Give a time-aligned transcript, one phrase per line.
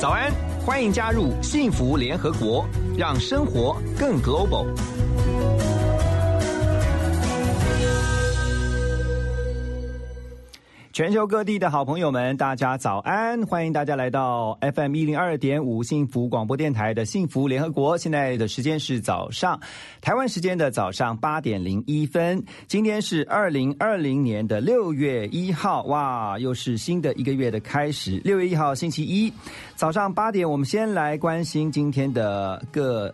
[0.00, 0.32] 早安！
[0.32, 2.66] 早，欢迎加入幸福联合国，
[2.98, 4.66] 让生活更 global。
[11.00, 13.42] 全球各地的好朋友们，大家早安！
[13.46, 17.96] 欢迎大家来到 FM 一零二点五幸福广播电台的幸福联合国。
[17.96, 19.58] 现在的时间是早上，
[20.02, 22.44] 台湾时间的早上八点零一分。
[22.68, 28.20] 今天是二零二零年的六月一号，哇，又是新的一个月的开始。
[28.22, 29.32] 六月一号星期一
[29.76, 33.10] 早上八点，我们先来关心今天的各。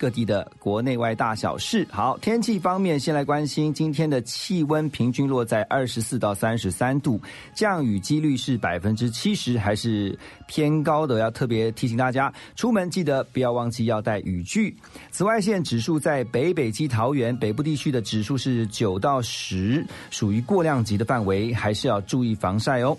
[0.00, 1.86] 各地的国内外大小事。
[1.90, 7.20] 好，天气方面，先来关心今天的气温平均落在二十四到三十三度，
[7.54, 11.18] 降雨几率是百分之七十，还是偏高的。
[11.18, 14.74] 要特别提醒大家，出门记得不要忘记要带雨具。
[15.10, 22.96] 紫外线指数在北北基桃园北部地区的指数是九到十，属于过量级的范围，还是要注意防晒哦。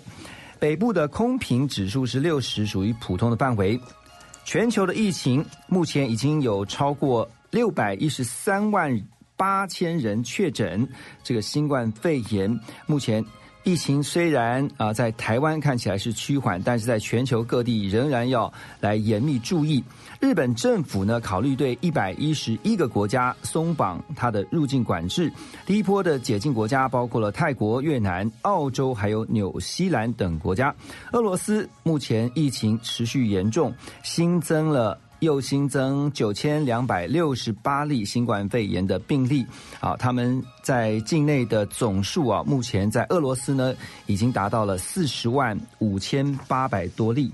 [0.60, 3.80] 北部的空瓶指数是六十，属于普通的范围。
[4.44, 9.00] 全球的疫情目前已经有超过六百一十三万
[9.36, 10.86] 八千人确诊
[11.22, 12.58] 这个新冠肺炎。
[12.86, 13.24] 目前
[13.64, 19.82] 疫情虽然啊在台湾看起来是趋缓，但是在全球各地仍然要来严密注意。
[20.22, 25.30] 日本政府呢考虑对一百一十一个国家松绑它的入境管制。
[25.66, 30.72] 第一波的解禁国家包括了泰国、越南、澳洲还有纽西兰等国家。
[31.10, 34.96] 俄罗斯目前疫情持续严重，新增了。
[35.18, 39.46] 又新增九千两百六十八例新冠肺炎的病例，
[39.78, 43.72] 啊，他们在境内的总数啊，目前在俄罗斯呢，
[44.06, 47.30] 已经达到了四十万五千八百多例。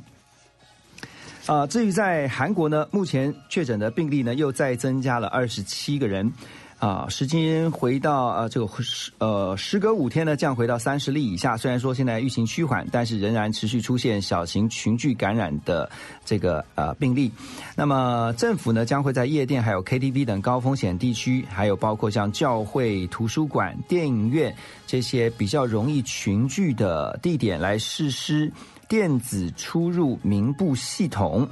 [1.49, 6.31] 啊，至于在韩国呢，目前确诊的病例呢，又再增加了二十七个人。
[6.79, 8.69] 啊，时间回到呃这个
[9.17, 11.57] 呃时隔五天呢，降回到三十例以下。
[11.57, 15.91] 虽然说现在疫情趋缓，但是仍然持续出现小型群聚感染的
[16.25, 17.33] 这个呃病例。
[17.75, 24.55] 那么政府呢将会在夜店、还有 KTV 等高风险地区，还有包括像教会、图书馆、电影院
[24.87, 28.53] 这些比较容易群聚的地点来实施
[28.89, 31.47] 电子出入名簿系统。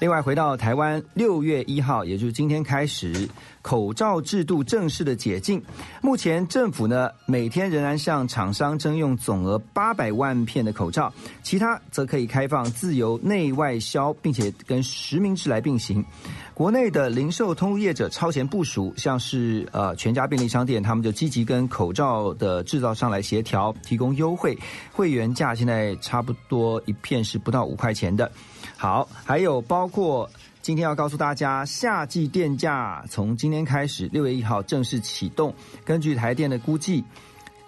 [0.00, 3.28] 另外，回到台湾，六月一号，也就是今天开始，
[3.62, 5.62] 口罩制度正式的解禁。
[6.02, 11.12] 目前政府呢，每天仍然向厂商征用总额八百万片的口罩，
[11.42, 16.04] 其他则可以开放自由内外销，并且跟实名制来并行。
[16.52, 24.58] 国内的零售通路业者超前部署，像是呃全家便利商店，他们就积极跟口罩的制造商来协调，提供优惠，
[24.92, 28.30] 会员价现在差不多一片是不到五块钱的。
[28.76, 30.28] 好，还有包括
[30.60, 35.54] 今天要告诉大家，夏季电价从今天开始，六月一号正式启动。
[35.84, 37.02] 根据台电的估计，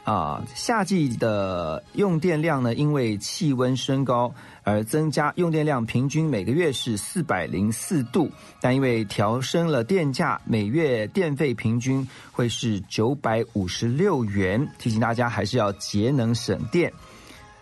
[0.04, 8.30] 啊，夏季的用电量呢，因为气温升高而增加，用电量平均每个月是四百零四度，
[8.60, 14.68] 但因为调升了电价，每月电费平均会是九百五十六元。
[14.78, 16.92] 提醒大家还是要节能省电。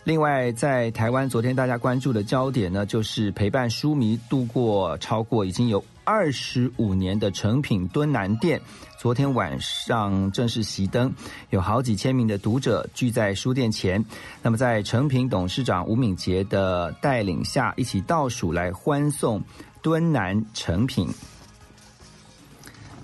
[0.04, 8.60] 另外，在台湾，昨天大家关注的焦点呢，就是陪伴书迷度过超过已经有二十五年的成品敦南店，
[8.98, 11.10] 昨天晚上正式熄灯，
[11.48, 14.04] 有好几千名的读者聚在书店前。
[14.43, 19.43] 那么，在成品董事长吴敏杰的带领下，一起倒数来欢送
[19.81, 21.09] 敦南成品。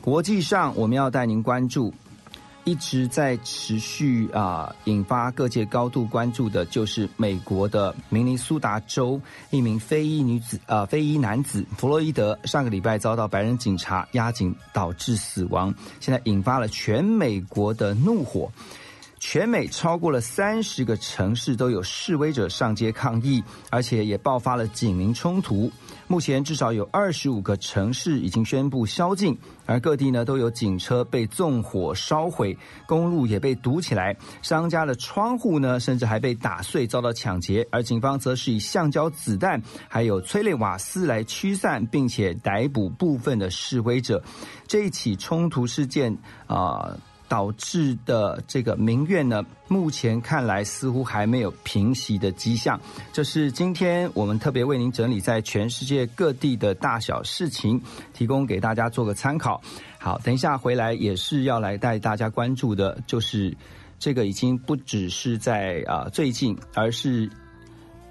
[0.02, 1.94] 国际上，我们要带您关注。
[2.64, 18.50] 一直在持续啊，引发各界高度关注的，就是美国的明尼苏达州一名非裔女子啊，非裔男子弗洛伊德上个礼拜遭到白人警察压警，导致死亡，现在引发了全美国的怒火。
[19.20, 25.70] 全美超过了三十个城市都有示威者上街抗议，而且也爆发了警民冲突。
[26.08, 32.56] 目前至少有二十五个城市已经宣布宵禁，而各地呢都有警车被纵火烧毁，
[32.86, 37.64] 公路也被堵起来，商家的窗户呢甚至还被打碎，遭到抢劫。
[37.70, 44.20] 而警方则是以橡胶子弹还有催泪瓦斯来驱散，并且逮捕部分的示威者。
[44.66, 46.96] 这一起冲突事件啊。
[47.30, 52.78] 导致的这个民怨呢，目前看来似乎还没有平息的迹象。
[53.12, 57.80] 这是今天我们特别为您整理在全世界各地的大小事情，
[58.12, 59.62] 提供给大家做个参考。
[59.96, 63.56] 好，等一下回来也是要来带大家关注的，就是
[64.00, 67.30] 这个已经不只是在啊最近，而是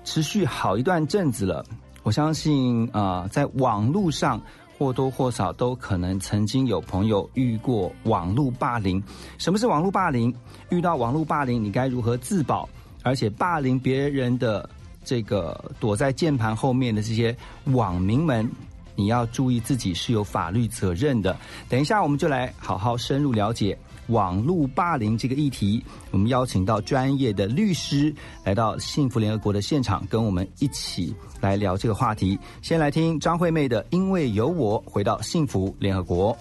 [0.06, 1.66] 持续好一段阵子了。
[2.04, 4.42] 我相信啊，在网络上。
[4.80, 9.04] 或多或少都可能曾经有朋友遇过网络霸凌。
[9.38, 10.34] 什么是网络霸凌？
[10.70, 12.68] 遇到网络霸凌，你该如何自保？
[13.04, 14.70] 而且霸凌别人的
[15.04, 17.36] 这个躲在键盘后面的这些
[17.66, 18.50] 网民们，
[18.96, 21.36] 你要注意自己是有法律责任的。
[21.68, 23.78] 等一下，我们就来好好深入了解。
[24.10, 28.14] 网络霸凌这个议题，我们邀请到专业的律师
[28.44, 32.38] 来到幸福联合国的现场，跟我们一起来聊这个话题。
[32.62, 36.38] 先来听张惠妹的《因为有我》，回到幸福联合国。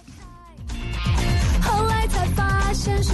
[1.63, 3.13] 后来才发现是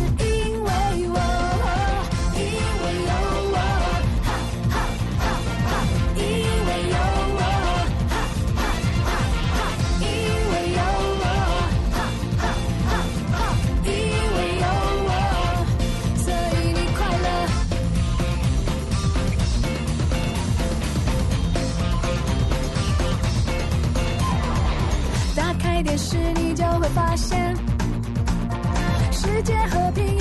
[26.94, 27.54] 发现。
[29.10, 30.16] 世界和平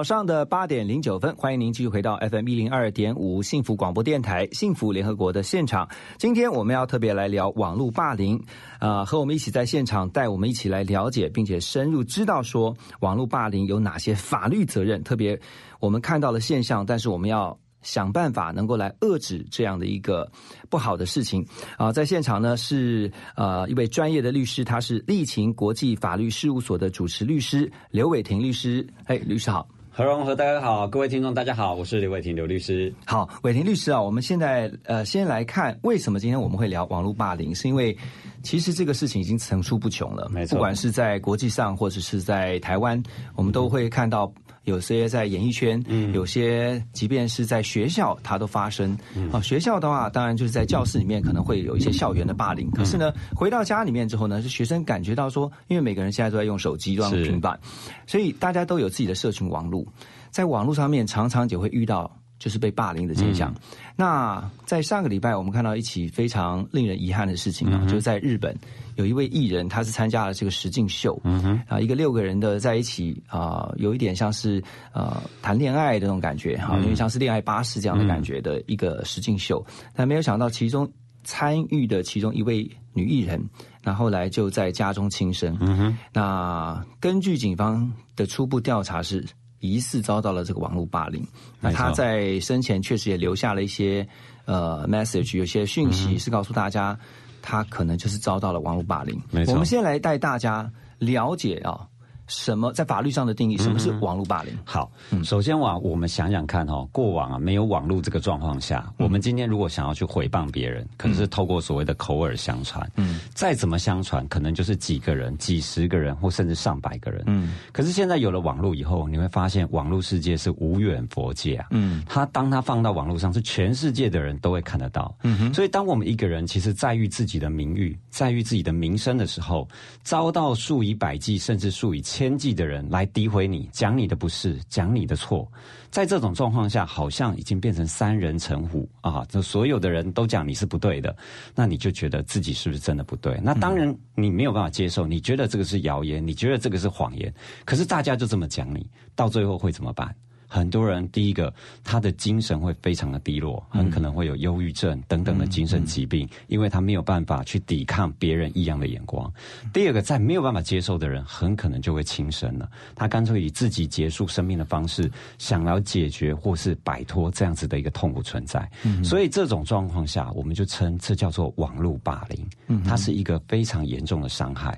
[0.00, 5.86] 早上的八点零九分，欢迎您继续回到 FM 一零二点五幸福广播电台幸福联合国的现场。
[6.16, 8.42] 今天我们要特别来聊网络霸凌，
[8.78, 15.38] 啊、和我们一起在现场带我们一起来了解，并且深入知道说网络霸凌有哪些法律责任，特别
[15.80, 17.54] 我们看到了现象，但是我们要。
[17.82, 20.30] 想办法能够来遏制这样的一个
[20.68, 21.42] 不好的事情
[21.78, 21.90] 啊！
[21.90, 28.86] 在现场呢是呃一位专业的律师，他是立勤国际法律事务所的主持律师刘伟霆律师。
[29.06, 29.66] 哎，律师好。
[30.00, 32.90] 何荣和大家好，各位听众大家好，我是刘伟霆刘律师。
[33.04, 37.94] 好，伟霆律师啊，我们现在呃先来看为什么今天我们会聊网络霸凌，是因为
[38.42, 43.02] 其实这个事情已经层出不穷了，没错不管是在国际上或者是在台湾，
[43.36, 44.32] 我们都会看到。
[44.64, 48.96] 有些在演艺圈，嗯，有些即便是在学校，它都发生。
[49.32, 52.70] 啊，学校的话，当然就是在教室里面可能会有一些校园的霸凌。
[52.72, 57.58] 可是呢，回到家里面之后呢，是学生感觉到说，因为每个人现在都在用手机，都在用平板，
[58.06, 59.84] 所以大家都有自己的社群网络，
[60.30, 63.54] 在网络上面常常也会遇到就是被霸凌的现象。
[63.96, 68.56] 那在上个礼拜，我们看到一起非常令人遗憾的事情啊，就是在日本
[69.00, 79.64] 有一位艺人，他是参加了这个实境秀，嗯哼，啊，一个六个人的在一起啊，有一点像是呃谈恋爱的那种感觉哈，有点像是恋爱巴士这样的感觉的一个实境秀，
[79.94, 80.86] 但没有想到其中
[81.24, 83.42] 参与的其中一位女艺人，
[83.82, 89.24] 那后来就在家中轻生，嗯哼，那根据警方的初步调查是。
[89.62, 91.22] 疑似遭到了这个网络霸凌，
[91.60, 94.08] 那他在生前确实也留下了一些
[94.46, 96.98] 呃 message，有些讯息是告诉大家，
[97.42, 99.20] 他可能就是遭到了网络霸凌。
[99.30, 101.86] 没错，我们先来带大家了解啊。
[102.30, 103.58] 什么在法律上的定义？
[103.58, 104.56] 什么是网络霸凌？
[104.64, 104.90] 好，
[105.24, 112.88] 首先我我们想想看哈，过往啊没有网络这个状况下，我们今天如果想要去诽谤别人，可能是透过所谓的口耳相传。
[112.94, 117.24] 嗯，再怎么相传，可能就是几个人、几十个人，或甚至上百个人。
[117.26, 121.66] 嗯，可是现在有了网络以后，你会发现网络世界是无远佛界啊。
[121.72, 125.12] 嗯，他当他放到网络上，是全世界的人都会看得到。
[125.24, 129.66] 嗯哼，所以当我们一个人其实在于自己的名誉、在于自己的名声的时候，
[130.04, 132.19] 遭到数以百计甚至数以千。
[132.20, 135.50] 千计的人来诋毁你，讲你的不是，讲你的错，
[135.90, 139.24] 在这种状况下，好像已经变成三人成虎啊！
[139.26, 141.16] 这所有的人都讲你是不对的，
[141.54, 143.40] 那你就觉得自己是不是真的不对？
[143.42, 147.32] 那当然你没有办法接受，你觉得这个是谣言，你觉得这个是谎言，
[147.64, 150.14] 可是大家就这么讲你，到最后会怎么办？
[150.52, 151.54] 很多人，第一个，
[151.84, 159.32] 他的精神会非常的低落，很可能会有忧郁症等等的精神疾病，因为他没有办法去抵抗别人异样的眼光。
[159.72, 162.68] 第二个，在没有办法接受的人，很可能就会轻生了。
[162.96, 168.68] 他干脆以自己结束生命的方式，想要解决或是摆脱这样子的一个痛苦存在。
[169.04, 172.82] 所以这种状况下，我们就称这叫做网络霸凌。
[172.84, 174.76] 它是一个非常严重的伤害。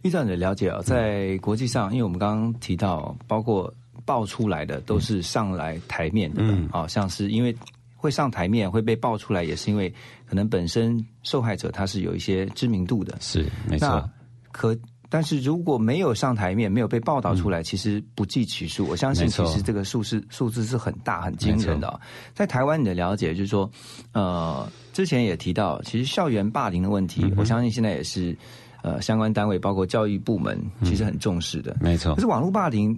[0.00, 3.70] 依照你的了解啊，在国际上，因为我们刚刚提到，包括。
[4.04, 7.54] 爆出来的都是上来台面的，啊，像是因为
[7.96, 9.92] 会上台面会被爆出来，也是因为
[10.26, 14.10] 可能本身受害者他是有一些知名度的，是没错。
[14.52, 14.76] 可
[15.08, 18.86] 但是如果没有上台面，没有被报道出来，其实不计其数。
[18.88, 22.00] 我相信其实这个数字数字是很大很惊人的。
[22.34, 23.70] 在台湾你的了解就是说，
[24.12, 28.36] 呃，之前也提到，其实校园霸凌的问题，我相信现在也是
[28.82, 32.14] 呃相关单位包括教育部门其实很重视的，没错。
[32.16, 32.96] 可是网络霸凌。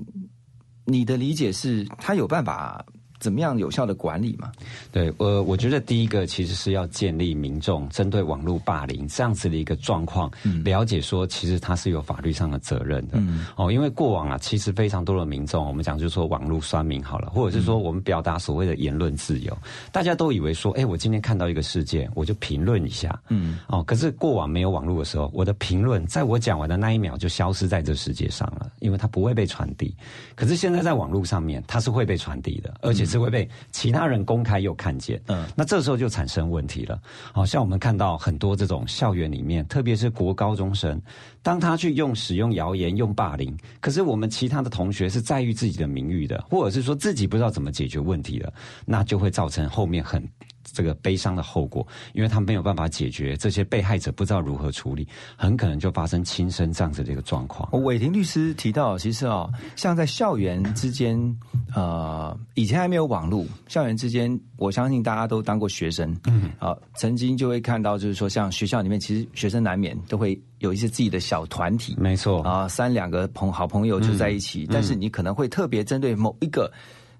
[0.87, 2.85] 你的理解是，他有办法？
[3.19, 4.53] 怎么样有效的管理嘛？
[4.93, 10.31] 对，呃，我觉得第一个其实是要建立民众针对网络霸凌这样子的一个状况，
[10.65, 13.19] 了解说其实它是有法律上的责任的。
[13.57, 19.57] 哦，因为过往啊，其实非常多的民众，我们讲就是说网络酸民好了，或者是说我们表达所谓的言论自由，
[19.91, 23.19] 大家都以为说，哎，我今天看到一个事件，我就评论一下。
[23.29, 29.95] 嗯，哦，可是过往没有网络的时候，我的评论在我讲完的那一秒就消失在这世界上了，因为它不会被传递。
[30.35, 33.07] 可是现在在网络上面，它是会被传递的，而且。
[33.07, 37.01] 是会被其他人公开又看见，嗯，那这时候就产生问题了。
[37.33, 41.01] 好像我们看到很多这种校园里面，特别是国高中生，
[41.43, 48.53] 当他去用使用谣言、用霸凌，可是我们其他的同学是在意自己的名誉的，或者是说自己不知道怎么解决问题的，
[48.85, 50.23] 那就会造成后面很。
[50.73, 55.07] 这个悲伤的后果，因为他没有办法解决，这些被害者不知道如何处理，
[55.37, 57.69] 很可能就发生轻生这样子的一个状况。
[57.85, 61.17] 伟霆律师提到，其实啊，像在校园之间，
[61.75, 76.71] 呃，以前还没有网络，校园之间，我相信大家都当过学生，嗯，啊，曾经就会看到，就是说，像学校里面，其实学生难免都会有一些自己的小团体，没错，啊，三两个朋好朋友就在一起，但是你可能会特别针对某一个。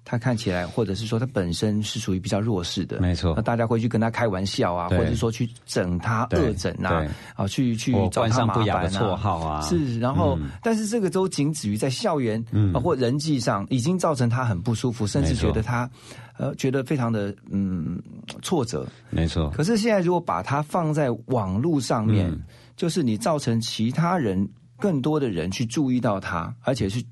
[0.09, 3.33] 他看起来，或者是说他本身是属于比较弱势的，没错。
[3.35, 9.99] 那大家会去跟他开玩笑啊，或者说去整他、恶整啊，啊，去去找他麻烦啊，绰号啊，是。
[9.99, 12.41] 然后，但是这个都仅止于在校园
[12.73, 15.89] 啊或人际上，已经造成他很不舒服，甚至觉得他
[16.37, 18.01] 呃觉得非常的嗯
[18.41, 19.49] 挫折，没错。
[19.49, 22.33] 可是现在如果把它放在网络上面，
[22.77, 24.47] 就是你造成其他人
[24.79, 27.03] 更多的人去注意到他，而且是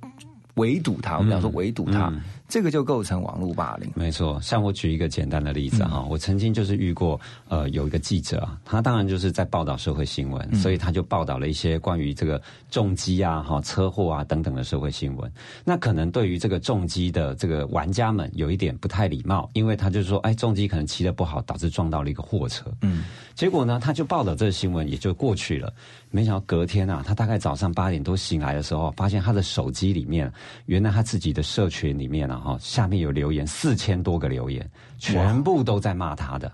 [0.55, 2.09] 围堵他，我们讲说围堵他。
[2.47, 3.89] 这个就构成网络霸凌。
[3.95, 15.31] 没错，像我举一个简单的例子哈，我曾经就是遇过，呃，有一个记者啊，他当然就是在报道社会新闻，所以他就报道了一些关于这个重击啊、哈车祸啊等等的社会新闻。
[15.63, 22.65] 那可能对于这个重击的这个玩家们有一点不太礼貌，因为他就说，哎，重击可能骑的不好，导致撞到了一个货车。
[22.81, 25.73] 嗯，结果呢，他就报道这个新闻也就过去了。
[26.15, 30.31] 没想到隔天啊，他大概早上八点多醒来的时候，发现他的手机里面，
[30.65, 34.65] 原来他自己的社群里面啊，哈，下面有留言四千多个留言，
[34.97, 36.49] 全部都在骂他的。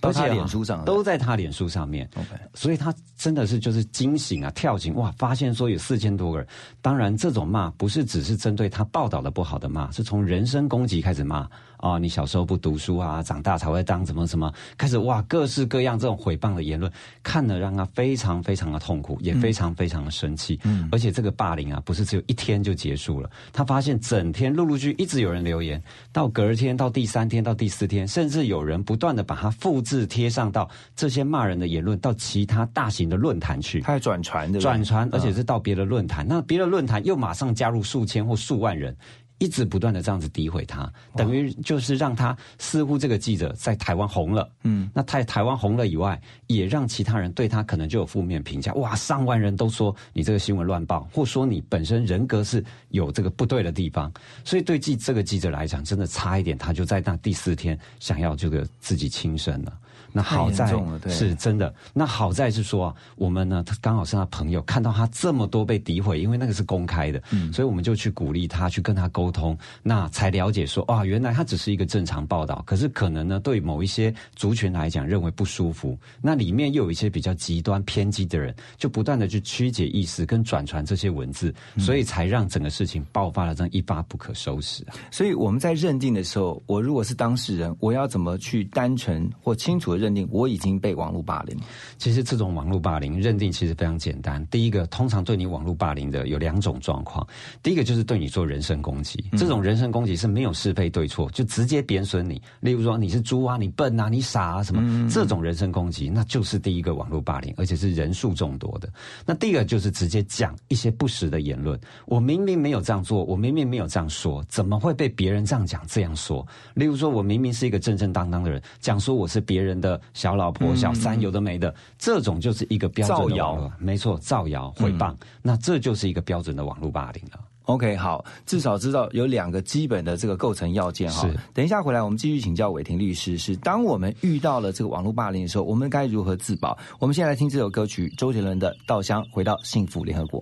[0.00, 2.08] 到他而且啊脸书上都在他脸书上面。
[2.16, 6.46] OK 所以他真的是就是惊醒啊，跳醒哇，发现说有四千多个人。
[6.80, 11.48] 当然，这种骂不是只是针对他报道的不好的骂，是从人身攻击开始骂。
[11.76, 16.90] 啊，你小时候不读书啊，长大才会当怎么什么，开始哇，各式各样这种诽谤的言论，
[17.22, 20.58] 看了让他非常非常的痛苦，也非常非常的生气。
[20.64, 25.80] 嗯，而且这个霸凌啊，不是只有一天就结束了，他发现整天陆陆续续一直有人留言，
[26.12, 33.80] 到隔天到第三天到第四天，甚至有人不断的把它复制贴上到这些骂人的言论到其他大型的论坛去。
[33.80, 34.58] 他要转传的？
[34.58, 36.26] 转传，而且嗯是到别的论坛。
[36.28, 38.94] 那别的论坛又马上加入数千或数万人，
[39.38, 44.50] 一直不断的这样子诋毁他，等于就是让他似乎这个记者在台湾红了。
[44.64, 48.72] 嗯，那在台湾红了以外，也让其他人对他可能就有负面评价。
[48.74, 54.10] 哇，上万人都说你这个新闻乱报，或说你本身人格是有这个不对的地方。
[54.44, 59.78] 所以对记这个记者来讲，真的差一点，他就在那第四天想要这个自己轻生了。
[60.16, 60.66] 那好在
[61.10, 61.74] 是真的。
[61.92, 67.52] 那好在是说啊，我们呢，他刚好是他朋友，看到他这么多被诋毁，因为那个是公开的，嗯。
[67.52, 81.84] 所以我们就去鼓励他，去跟他沟通，那才了解说，啊，原来他只是一个正常报道，可是可能呢，对某一些族群来讲认为不舒服，那里面又有一些比较极端偏激的人，就不断的去曲解意思跟转传这些文字，嗯。
[81.84, 84.96] 所以才让整个事情爆发了这样一发不可收拾啊。
[85.10, 91.56] 所以我们在认定的时候，我如果是当事人，我要怎么去单纯或清楚的认定我已经被网络霸凌？
[91.98, 94.44] 其实这种网络霸凌认定其实非常简单。
[94.46, 97.26] 第一个，通常对你网络霸凌的有两种状况。
[97.62, 102.40] 第一个就是对你做人身攻击，这种人身攻击是没有是非对错，就直接贬损你。
[102.60, 108.88] 例如说你是猪啊，你笨啊，你傻啊什么，这种人身攻击，那就是第一个网络霸凌，而且是人数众多的。
[109.24, 111.78] 那第二个就是直接讲一些不实的言论。
[112.06, 116.46] 我明明没有这样做，我明明没有这样说，怎么会被别人这样讲这样说？
[116.74, 127.38] 例如说，我明明是一个正正当当的人，讲说我是别人的小老婆、小三，有的没的，这种就是一个标准的造谣，没错，造谣、诽谤，那这就是一个标准的网络霸凌了。
[127.64, 131.28] OK，好，至少知道有两个基本的这个构成要件哈。
[131.52, 136.78] 等一下回来，我们继续请教伟霆律师，是当我们遇到了这个网络霸凌的时候，我们该如何自保？
[137.00, 140.40] 我们先来听这首歌曲，周杰伦的《稻香》，回到幸福联合国。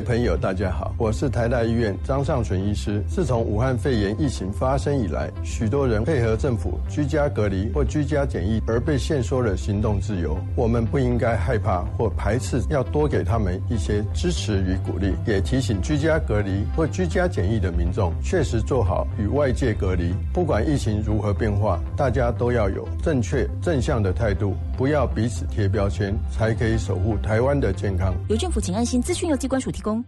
[0.00, 3.04] 位朋友，大家好，我是台大医院张尚存医师。
[3.06, 10.38] 自从武汉肺炎疫情发生以来，许多人配合政府居家隔离或居家检疫，而被限缩了行动自由。
[10.56, 15.12] 我们不应该害怕或排斥，要多给他们一些支持与鼓励。
[15.26, 20.14] 也提醒居家隔离或居家检疫的民众，确实做好与外界隔离。
[20.32, 28.14] 不管疫情如何变化，大家都要有正确正向的态度，不要彼此贴标签，才可以守护台湾的健康。
[28.30, 30.02] 由政府请安心资讯由机关署提供。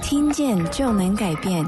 [0.00, 1.62] 听见就能改变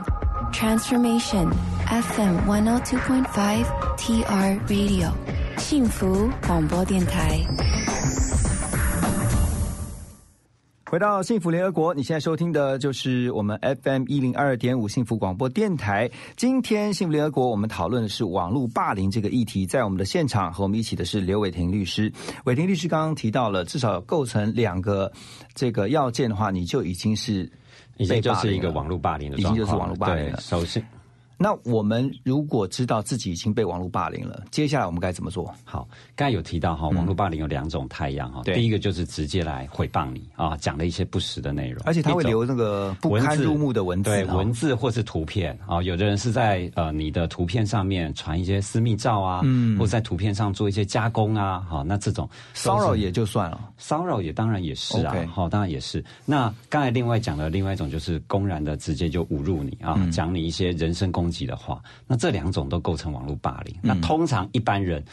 [0.54, 1.50] ，Transformation
[1.86, 3.66] FM One O Two Point Five
[3.98, 5.10] TR Radio，
[5.58, 7.38] 幸福广播电台。
[10.94, 16.08] 回到幸福联合国，你现在收听的就是我们 FM 一零二点五幸福广播电台。
[16.36, 19.66] 今天幸福联合国，我们讨论的是网络霸凌这个议题。
[19.66, 22.12] 在我们的现场和我们一起的是刘伟霆律师。
[22.44, 25.12] 伟霆律师刚刚提到了，至少构成两个
[25.52, 27.50] 这个要件的话，你就已经是
[27.96, 30.38] 已经就是一个网络霸凌的已经就是网络霸凌了。
[30.38, 30.80] 首先。
[31.36, 35.52] 那我们如果知道自己已经被网络霸凌了，接下来我们该怎么做？
[35.64, 56.04] 好，刚才有提到哈，网络霸凌有两种太阳哈，第一个就是直接来诽谤你啊，讲了一些不实的内容，而且他会留那个不堪入目的文字，对文字或是图片啊，有的人是在呃你的图片上面传一些私密照啊，嗯，或在图片上做一些加工啊，好，那这种骚扰也就算了，骚扰也当然也是啊，好，当然也是。
[56.24, 61.82] 那刚才另外讲的另外一种就是公然的直接就侮辱你啊，讲你一些人身攻击的话。
[62.06, 63.74] 那这两种都构成网络霸凌。
[63.82, 65.04] 那通常一般人。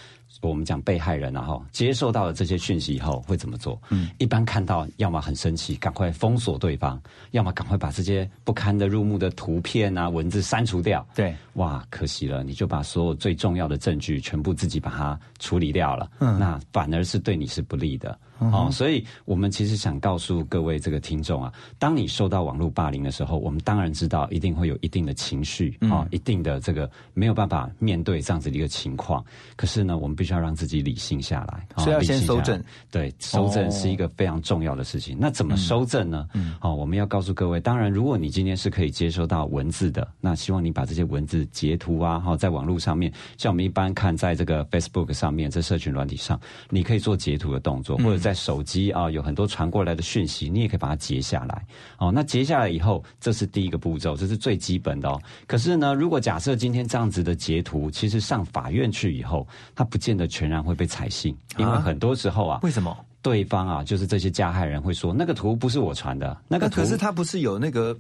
[0.42, 3.80] 我们讲被害人，然后接受到了这些讯息以后会怎么做？
[3.90, 6.98] 嗯，一般看到要么很生气，赶快封锁对方；
[7.30, 11.06] 要么赶快把这些不堪的入目的图片啊、文字删除掉。
[11.14, 16.10] 对，哇，可惜了，你就把所有最重要的证据全部自己把它处理掉了。
[16.20, 18.18] 嗯，那反而是对你是不利的
[18.52, 18.68] 哦。
[18.72, 29.24] 所以我们其实想告诉各位这个听众啊，当你受到网络霸凌的时候，我们当然知道一定会有一定的情绪啊，一定的这个没有办法面对这样子的一个情况。
[29.56, 30.32] 可是呢，我们必须。
[30.32, 32.64] 要让自己理性下来，所以要先收正。
[32.90, 35.18] 对，收正是一个非常重要的事情。
[35.20, 36.26] 那怎么收正呢？
[36.58, 51.64] 好，我们要告诉各位，当然，如果你今天是可以接收到文字的，那希望你把这些文字截图啊，哈，在网络上面，像我们一般看在这个 Facebook 上面，在社群软体上，你可以做截图的动作，或者在手机啊，有很多传过来的讯息，你也可以把它截下来。
[52.00, 55.22] 哦，那截下来以后，这是第一个步骤，这是最基本的哦。
[55.46, 60.28] 可是呢，如果假设今天这样子的截图，其实上法院去以后，它不见得。
[60.32, 67.94] 全然会被采信，因为很多时候啊，为什么对方啊，就是这些加害人会说那个图不是我传的，那个可是他不是有那个。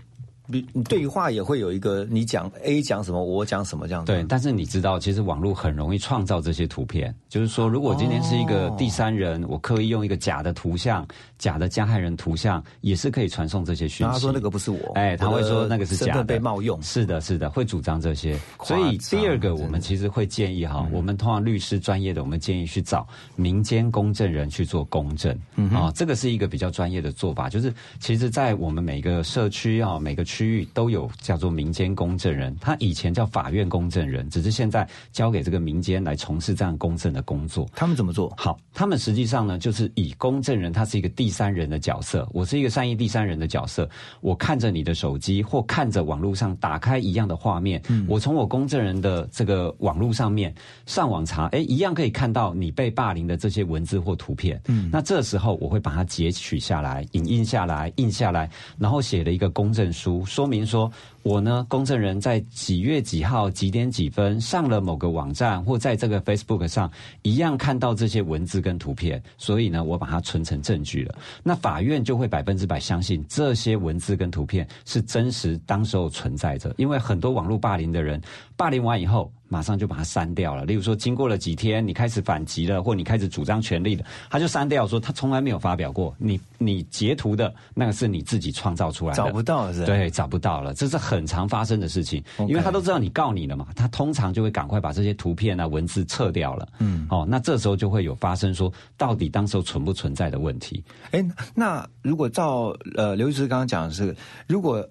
[0.74, 4.12] 你对话也会有一个，你讲 A 讲什么，我讲什么这样子。
[4.12, 7.14] 对，但是你知道，其实网络很容易创造这些图片。
[7.30, 14.14] 就是说，如果今天是一个第三人，我刻意用一个假的图像、假的加害人图像，也是可以传送这些讯息。
[14.14, 16.82] 他说那个不是我，哎，他会说那个是假的，被冒用。
[16.82, 18.38] 是的，是的，会主张这些。
[18.64, 25.38] 所以第二个，我们其实会建议哈，我们通常律师专业的，我们建议去找民间公证人去做公证。
[25.74, 27.50] 啊，这个是一个比较专业的做法。
[27.50, 31.10] 就是其实，在我们每个社区啊，每个区域都有。
[31.22, 37.70] 叫做民间公证人，他以前叫法院公证人，只是现在交给这个民间来从事这样公证的工作。
[37.76, 38.34] 他们怎么做？
[38.38, 43.90] 好，他们实际上呢，就是以公证人，他是一个第三人的角色，我是一个善意第三人的角色。
[44.22, 50.54] 我看着你的手机，或看着网络上打开一样的画面，我从我公证人的这个网络上面
[50.86, 54.60] 上网查，哎，一样可以看到你被霸凌的这些文字或图片。
[54.68, 60.92] 嗯，那这时候我会把它截取下来，影印下来，印下来，然后写了一个公证书，说明说。
[61.24, 71.16] 我呢，公证人在几月几号几点几分上了某个网站，或在这个 Facebook 上一样看到这些文字跟图片，所以呢，我把它存成证据了。
[71.44, 78.20] 那法院就会百分之百相信这些文字跟图片是真实当时候存在着，因为很多网络霸凌的人
[78.58, 79.32] 霸凌完以后。
[79.52, 80.64] 马上就把它删掉了。
[80.64, 86.16] 例如说，经过了几天，你开始反击了，或你开始主张权利了，他就删掉，说他从来没有发表过。
[86.18, 89.86] 你你截图的那个是你自己创造出来的，找不到是？
[89.86, 92.24] 对，找不到了，这是很常发生的事情。
[92.48, 96.66] 因为他都知道你告你了嘛，他通常就会赶快把这些图片啊、文字撤掉了。
[96.80, 100.82] 嗯，哦，那这时候就会有发生说，到底当时候存不存在的问题？
[101.12, 101.22] 哎，
[101.54, 104.16] 那如果照呃刘律师刚刚讲的是，
[104.48, 104.88] 如果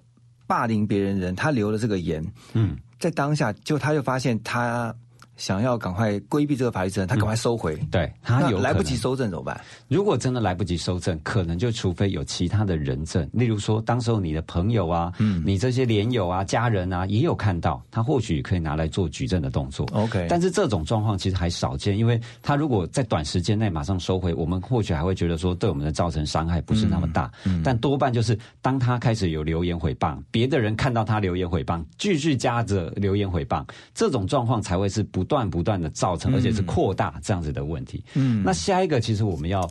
[0.47, 2.77] 霸凌别人人他留了这个言，嗯。
[3.01, 4.95] 在当下，就他就发现他
[5.37, 9.59] 想要赶快规避这个法律责任，他赶快收回，对他有来不及收证怎么办？
[9.91, 19.85] 如果真的来不及收证，可能就除非有其他的人证，例如说，当时候你的朋友啊，嗯，你这些连友啊、家人啊，也有看到，他或许可以拿来做举证的动作。
[19.93, 27.29] OK，但是这种状况其实还少见，因为他如果在短时间内马上收回，我们或许还会觉得说对我们的造成伤害不是那么大。
[27.45, 38.05] 嗯，但多半就是当他开始有留言诽谤，别的人看到他留言诽谤，继续加着留言诽谤，这种状况才会是不断不断的造成，而且是扩大这样子的问题。
[38.15, 39.69] 嗯，那下一个其实我们要。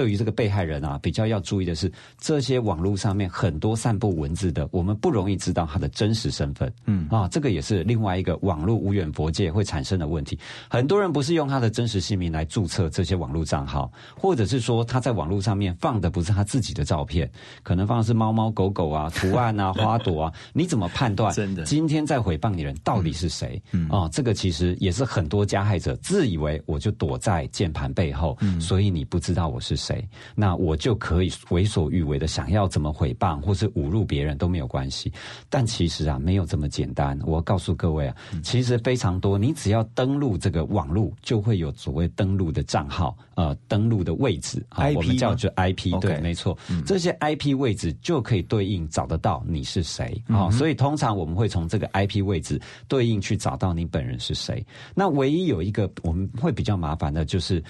[0.00, 6.72] 对于这个被害人啊，比较要注意的是，这些网络上面很多散布文字的，我们不容易知道他的真实身份。
[6.86, 10.38] 嗯啊，这个也是另外一个网络无远佛界会产生的问题。
[10.70, 17.30] 很多人不是用他的真实姓名来注册这些网络账号，或者是说他在网络上面放的不是他自己的照片，
[17.62, 20.32] 可能放的是猫猫狗狗啊、图案啊、花朵啊。
[20.54, 21.30] 你怎么判断？
[21.34, 23.62] 真的，今天在诽谤你人到底是谁？
[23.72, 29.89] 嗯啊，这个其实也是很多加害者自以为我就躲在键盘背后，所以你不知道我是谁。
[29.90, 30.08] 谁？
[30.34, 35.12] 那我就可以为所欲为的想要怎么诽谤或是侮辱别人都没有关系。
[35.48, 37.18] 但其实啊，没有这么简单。
[37.24, 39.36] 我告诉各位啊，其实非常多。
[39.36, 45.98] 你只要登录这个网络，就会有所谓登录的账号，呃，登录的位置啊，我们叫做 IP。
[46.00, 50.50] 对，没错，这些 IP 位置就可以对应找得到你是谁啊。
[50.50, 54.64] 所以通常我们会从这个 IP 位置对应去找到你本人是谁。
[54.94, 57.62] 那唯一有一个我们会比较麻烦的就是。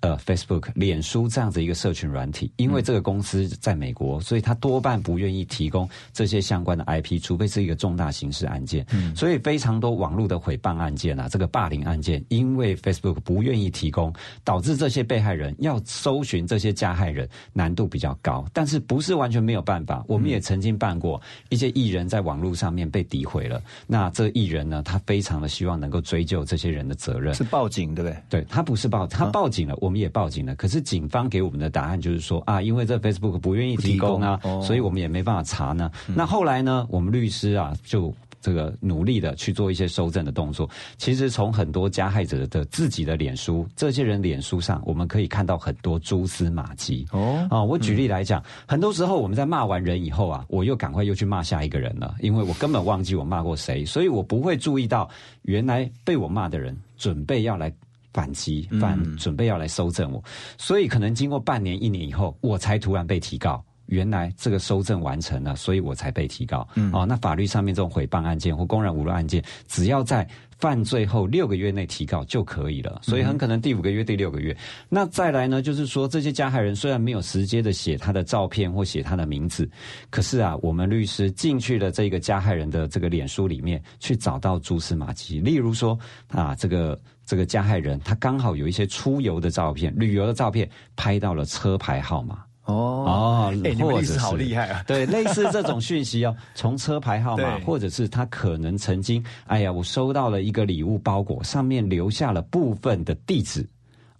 [0.00, 8.86] 呃，Facebook、脸书这样子一个社群软体，因为这个公司在美国，所以他多半不愿意提供这些相关的 IP，除非是一个重大刑事案件。
[8.92, 14.12] 嗯，所以非常多网络的诽谤案件啊，这个霸凌案件，因为 Facebook 不愿意提供，
[14.44, 18.46] 导致这些被害人要搜寻这些加害人难度比较高。
[18.52, 20.04] 但是不是完全没有办法？
[20.06, 28.22] 我们也曾经办过一些艺人在网络上面被诋毁了，那这艺人呢，他非常的希望能够追究这些人的责任，是报警对不对？
[28.30, 30.54] 对他不是报，他报警了，我们也报警了。
[30.54, 35.90] 可是警方给我们的答案就是说啊，因为这 Facebook 不愿意提供啊，所以我们也没办法查呢。
[36.06, 40.68] 那后来呢，我们律师啊就这个努力的去做一些收证的动作。
[40.96, 47.04] 其实从很多加害者的自己的脸书，这些人脸书上，我们可以看到很多蛛丝马迹。
[47.12, 55.08] 哦啊，我举例来讲，很多时候我们在骂完人以后啊，我又赶快又去骂下一个人了，因为我根本忘记我骂过谁，所以我不会注意到
[55.42, 57.72] 原来被我骂的人准备要来。
[58.18, 60.20] 反击，反准备要来收证我，
[60.58, 63.64] 所以可能经过半年、一年以后，我才突然被提告。
[63.86, 66.68] 原来这个收证完成了，所以我才被提告。
[66.74, 70.28] 嗯哦，那法律上面这种诽谤案件或公然侮辱案件，只要在
[70.58, 73.00] 犯罪后六个月内提告就可以了。
[73.02, 74.54] 所以很可能第五个月、第六个月。
[74.90, 79.66] 那再来呢，就是说这些加害人虽然没有直接的写他的照片或写他的名字，
[80.10, 85.40] 可是啊，我们律师进去了这个加害人的这个脸书里面，去找到蛛丝马迹。
[85.40, 87.00] 例如说啊，这个。
[87.28, 92.38] 这个加害人他刚好有一些出游的照片、旅游的照片，拍到了车牌号码。
[92.64, 94.82] 哦哦，或者是好厉害啊！
[94.88, 103.66] 对，类似这种讯息哦， 从车牌号码，或者是他可能曾经，哎呀，我收到了一个礼物包裹，上面留下了部分的地址。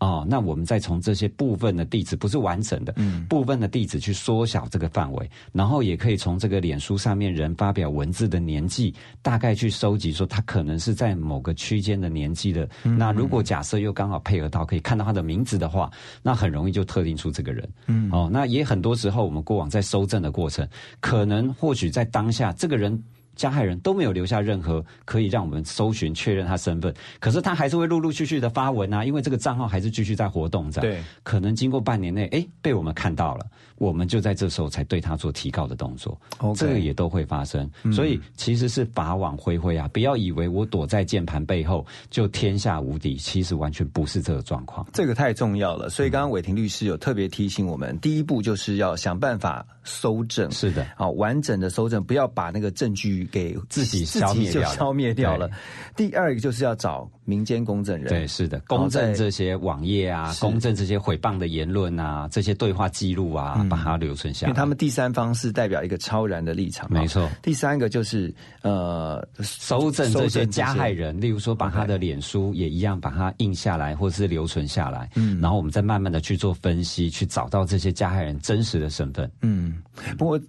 [0.00, 12.68] 哦，那我们再从这些部分的地址，不是完整的，嗯，部分的地址去缩小这个范围，然后也可以从这个脸书上面人发表文字的年纪，大概去收集说他可能是在某个区间的年纪的。
[12.84, 15.90] 那如果假设又刚好配合到可以看到他的名字的话，
[16.22, 17.68] 那很容易就特定出这个人。
[17.86, 20.64] 嗯，哦，那也很多时候我们过往在搜证的过程，
[21.00, 23.02] 可能或许在当下这个人。
[23.38, 30.80] 加害人都没有留下任何可以让我们搜寻确认他身份，可是他还是会陆陆续续的发文啊，因为这个账号还是继续在活动着。
[30.80, 33.46] 对，可能经过半年内，哎，被我们看到了，
[33.78, 36.18] 我们就在这时候才对他做提告的动作。
[36.56, 39.88] 这个也都会发生，所以其实是法网恢恢啊！
[39.88, 44.86] 不要以为我躲在键盘背后就天下无敌，其实完全不是这个状况。
[44.92, 50.50] 这个太重要了，所以刚刚伟霆律师有特别提醒我们，第一步就是要想办法搜证。
[50.50, 53.18] 是的，好，完整的搜证，不要把那个证据。
[53.30, 55.50] 给自己消灭掉，消灭掉了。
[55.94, 64.48] 第二个就是要找民间公证人，对，是的，公证这些网页啊，公证这些诽谤的言论啊，这些对话记录啊，把它留存下来。
[64.48, 67.28] 因为他们第三方是代表一个超然的立场，没错。
[67.42, 79.30] 第三个就是呃，收证这些加害人，例如说把他的脸书也一样把它印下来，或者是留存下来，嗯，然后我们再慢慢的去做分析，去找到这些加害人真实的身份。
[79.42, 79.82] 嗯，
[80.16, 80.40] 不过。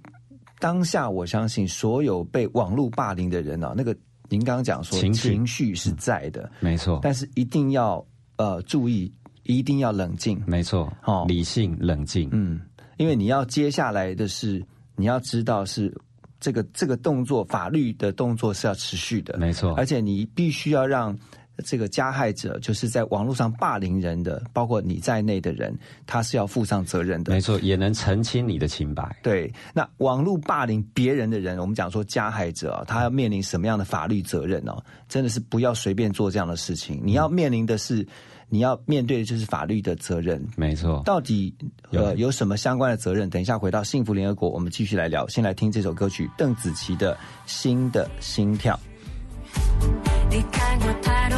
[0.62, 3.96] 当下，我相信所有被网络霸凌的人啊，那个
[4.30, 7.00] 您刚刚讲说情绪是在的，没错。
[7.02, 8.06] 但是一定要
[8.38, 9.12] 呃注意，
[9.44, 10.92] 一定要冷静，没错。
[11.04, 12.62] 哦，理性冷静，嗯，
[12.98, 14.64] 因为你要接下来的是，
[14.96, 15.94] 你要知道是
[16.40, 19.74] 这个这个动作，法律的动作是要持续的，没错。
[19.76, 21.18] 而且你必须要让
[21.66, 27.34] 这个加害者，就是在网络上霸凌人的，包括你在内的人，他是要负上责任的。
[27.34, 29.16] 没错，也能澄清你的清白。
[29.22, 34.82] 对，那网络霸凌别人的人，我们讲说加害者啊，他要面临什么样的法律责任哦？
[35.08, 37.00] 真的是不要随便做这样的事情。
[37.04, 38.06] 你要面临的是，
[38.48, 40.46] 你要面对的就是法律的责任。
[40.56, 41.54] 没错，到底
[41.92, 43.30] 呃有什么相关的责任？
[43.30, 45.28] 等一下回到幸福联合国，我们继续来聊。
[45.28, 47.14] 先来听这首歌曲，邓紫棋的
[47.46, 48.76] 《新的心跳》。
[50.30, 51.38] 你看过太多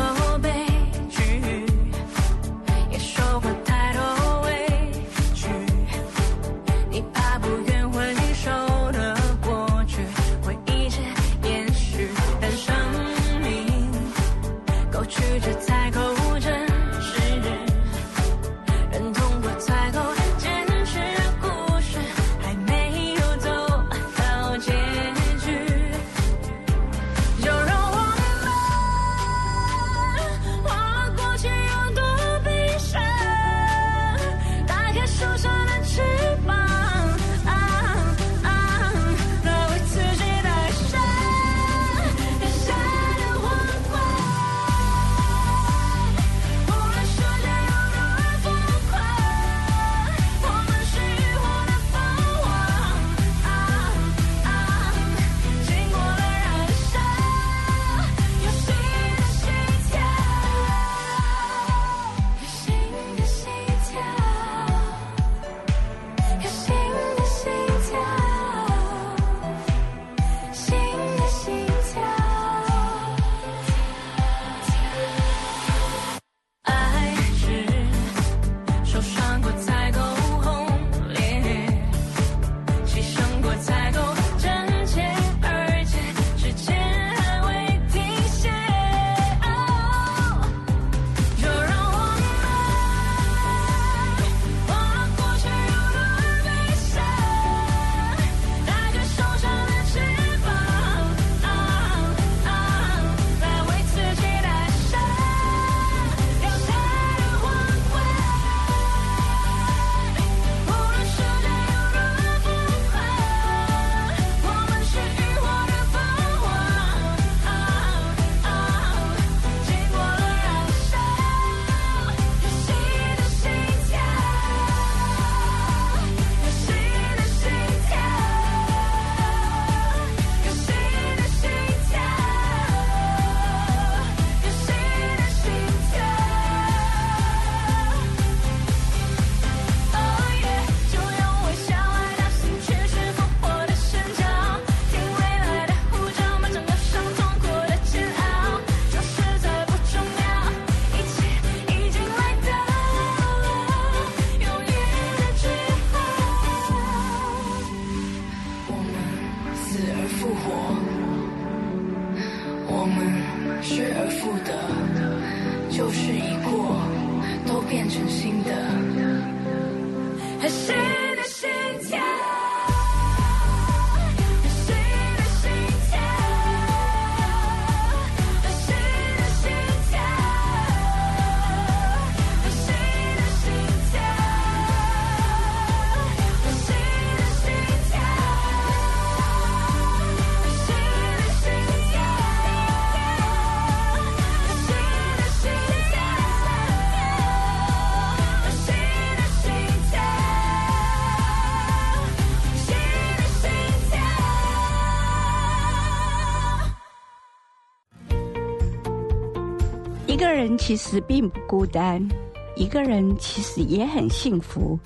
[210.58, 212.08] 其实并不孤单，
[212.56, 214.80] 一个人其实也很幸福。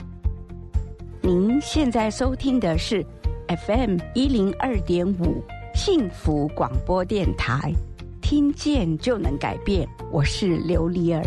[1.21, 3.05] 您现在收听的是
[3.65, 5.43] FM 一零二点五
[5.73, 7.71] 幸福广播电台，
[8.21, 9.87] 听见就能改变。
[10.11, 11.23] 我是刘丽儿。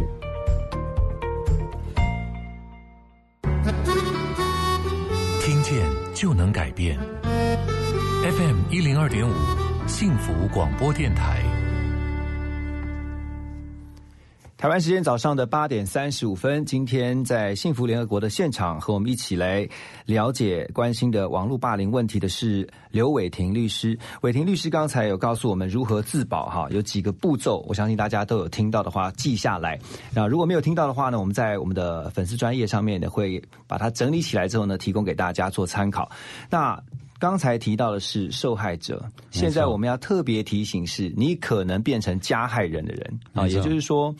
[5.43, 5.85] 听见
[6.15, 6.99] 就能改变。
[8.23, 9.33] FM 一零二点五
[9.87, 11.43] 幸福广播电台。
[14.59, 19.65] 台湾时间早上的八点三十五分，今天在幸福联合国的现场，和我们一起来
[20.05, 23.97] 了解关心的网络霸凌问题的是刘伟霆律师。
[24.23, 29.79] 伟霆律师刚才有告诉我们如何自保，哈，有几个步骤，我相信大家都有听到的话记下来。
[30.13, 36.11] 那如果没有听到的话呢，我们在我们的粉丝专业上面呢会把它整理起来之后呢，提供给大家做参考。
[36.51, 36.77] 那
[37.19, 43.21] 刚才提到的是受害者，现在我们要特别提醒是，你可能变成加害人的人。
[43.33, 44.15] 啊，也就是说，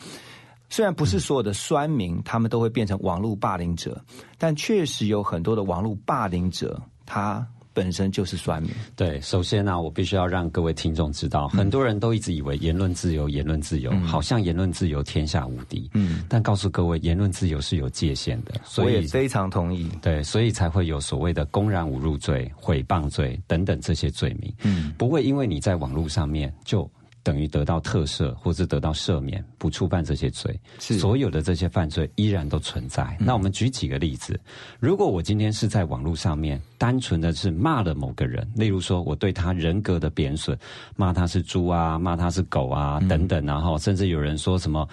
[0.69, 3.99] 虽然不是所有的酸民他们都会变成网络霸凌者，
[4.37, 7.47] 但确实有很多的网络霸凌者他。
[7.79, 8.69] 本身就是酸民。
[8.93, 15.89] 对，首先呢，我必须要让各位听众知道，很多人都一直以为言论自由，言论自由，好像言论自由天下无敌。
[15.93, 18.59] 嗯，但告诉各位，言论自由是有界限的。
[18.75, 19.89] 我也非常同意。
[20.01, 24.53] 对，所以才会有所谓的公然侮辱罪、诽谤罪等等这些罪名。
[24.63, 26.89] 嗯，不会因为你在网络上面就。
[27.23, 30.59] 等于得到特赦，或是得到赦免，不触犯这些罪。
[30.79, 33.17] 所有的这些犯罪依然都存在。
[33.19, 34.39] 那我们举几个例子：
[34.79, 40.57] 如果我今天是在网络上面，单纯的是骂了某个人，例如说我对他人格的贬损，
[40.95, 44.87] 骂他是猪啊，骂他是狗啊等等，然后甚至有人说什么。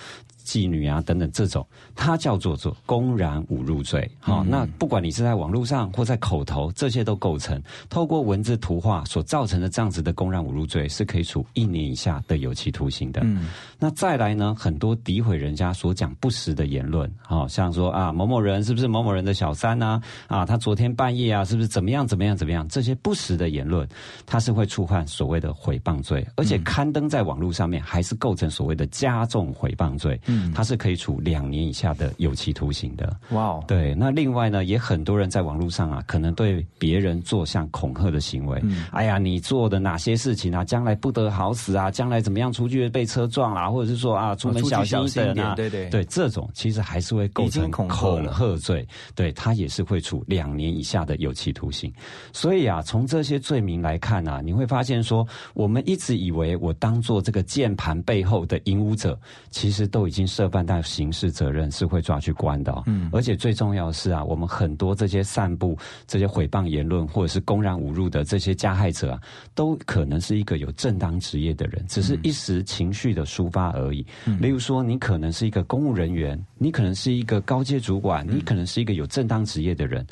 [0.47, 1.67] 妓女啊，等等，这种
[1.97, 4.09] 它叫做做公然侮辱罪。
[4.21, 13.21] 好，那不管你是在网络上或在口头，这些都构成透过文字、图画所造成的这样子的公然侮辱罪，是可以处一年以下的有期徒刑的。
[13.25, 20.01] 嗯，那再来呢，很多诋毁人家所讲不实的言论，好像说啊某某人是不是某某人的小三呢？
[20.29, 22.67] 啊，他昨天半夜啊是不是怎么样怎么样怎么样？
[22.69, 23.89] 这些不实的言论，
[24.25, 30.21] 它是会触犯所谓的诽谤罪，而且刊登在网络上面，还是构成所谓的加重诽谤罪。
[30.55, 33.17] 它是可以处两年以下的有期徒刑的。
[33.31, 33.95] 哇哦，对。
[33.95, 38.63] 那另外呢，也很多人在网络上啊，可能对别人做像恐吓的行为。
[38.91, 45.55] 哎呀，你做的哪些事情啊，将来不得好死啊，将来怎么样出去被车撞啦，或者是说啊，出门小心一点啊。
[45.55, 48.87] 对对对，这种其实还是会构成恐吓罪。
[49.15, 51.91] 对，他也是会处两年以下的有期徒刑。
[52.33, 59.19] 所以啊，从这些罪名来看啊，你会发现说，我们一直以为我当做这个键盘背后的引武者，
[59.51, 60.26] 其实都已经。
[60.27, 69.21] 涉犯到刑事责任是会抓去关的，嗯，而且最重要的是啊，我们很多这些散布这些诽谤言论或者是公然侮辱的这些加害者啊，
[69.55, 74.05] 都可能是一个有正当职业的人，只是一时情绪的抒发而已。
[74.41, 80.07] 例如说，你可能是一个公务人员，你可能是一个高阶主管，你可能是一个有正当职业的人。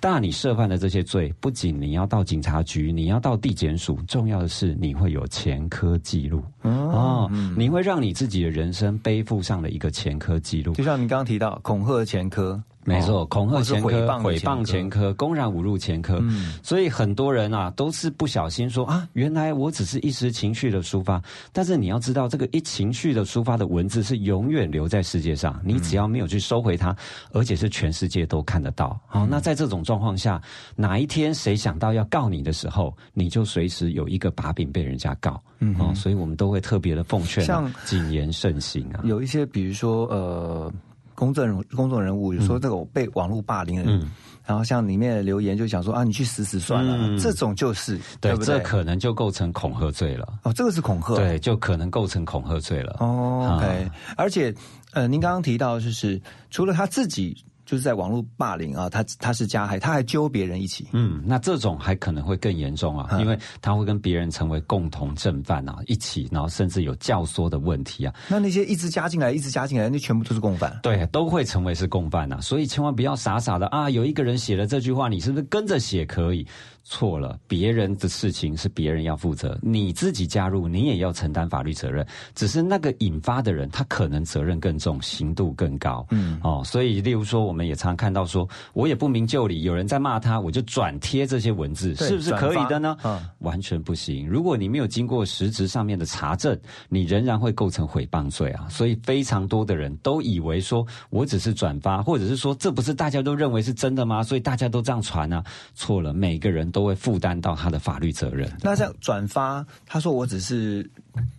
[0.00, 10.72] 但你涉犯的这些罪，不仅你要到警察局，你要到地检署，重要的是你会有前科记录哦，你会让你自己的人生背负上了一个前科记录。
[10.74, 12.62] 就像你刚刚提到恐吓前科。
[12.84, 16.22] 没错，恐吓前科、诽谤前科、公然侮辱前科，
[16.62, 21.22] 所以很多人啊都是不小心说啊，原来我只是一时情绪的抒发，
[21.52, 26.96] 但是你要知道，这个一情绪的抒发的文字是永远留在世界上，你只要没有去收回它，
[27.32, 28.98] 而且是全世界都看得到。
[29.06, 30.40] 好，那在这种状况下，
[30.74, 35.38] 哪一天谁想到要告你的时候，你就随时有一个把柄被人家告。
[35.58, 39.02] 嗯，哦，所以我们都会特别的奉劝，像谨言慎行啊。
[39.04, 40.72] 有一些，比如说呃。
[41.18, 44.08] 公众人公众人物有说这个被网络霸凌的人，
[44.46, 48.46] 然后像里面的留言就想说啊，你去死死算了，这种就是对不对？
[48.46, 50.38] 这可能就构成恐吓罪了。
[50.44, 52.96] 哦，这个是恐吓，对，就可能构成恐吓罪了。
[53.00, 54.54] 哦，OK，而且
[54.92, 57.36] 呃，您刚刚提到就是除了他自己。
[57.68, 60.88] 就是在网络霸凌啊，他他是加害，他还揪别人一起。
[60.92, 68.14] 嗯，那这种还可能会更严重啊，因为他会跟别人成为共同正犯啊，一起，然后甚至有教唆的问题啊。
[68.26, 70.80] 那那些一直加进来，一直加进来，那全部都是共犯。
[70.82, 76.46] 对，都会成为是共犯啊，所以千万不要傻傻的啊，有一个人写了这句话，你是不是跟着写可以？
[76.90, 82.04] 错了，别人的事情是别人要负责，你自己加入，你也要承担法律责任。
[82.34, 86.06] 只是那个引发的人，他可能责任更重，刑度更高。
[86.12, 92.96] 嗯，哦，所以例如说，我们也常看到说，我也不明就里，有人在骂他，我就转贴这些文字，是不是可以的呢？
[93.04, 94.26] 嗯，完全不行。
[94.26, 96.58] 如果你没有经过实质上面的查证，
[96.88, 98.66] 你仍然会构成诽谤罪啊。
[98.70, 104.22] 所以非常多的人都以为说我只是转发，或者是说这不是大家都认为是真的吗？
[104.22, 105.44] 所以大家都这样传啊？
[105.74, 106.77] 错了，每个人都。
[106.78, 108.48] 都会负担到他的法律责任。
[108.62, 110.88] 那像转发，他说我只是，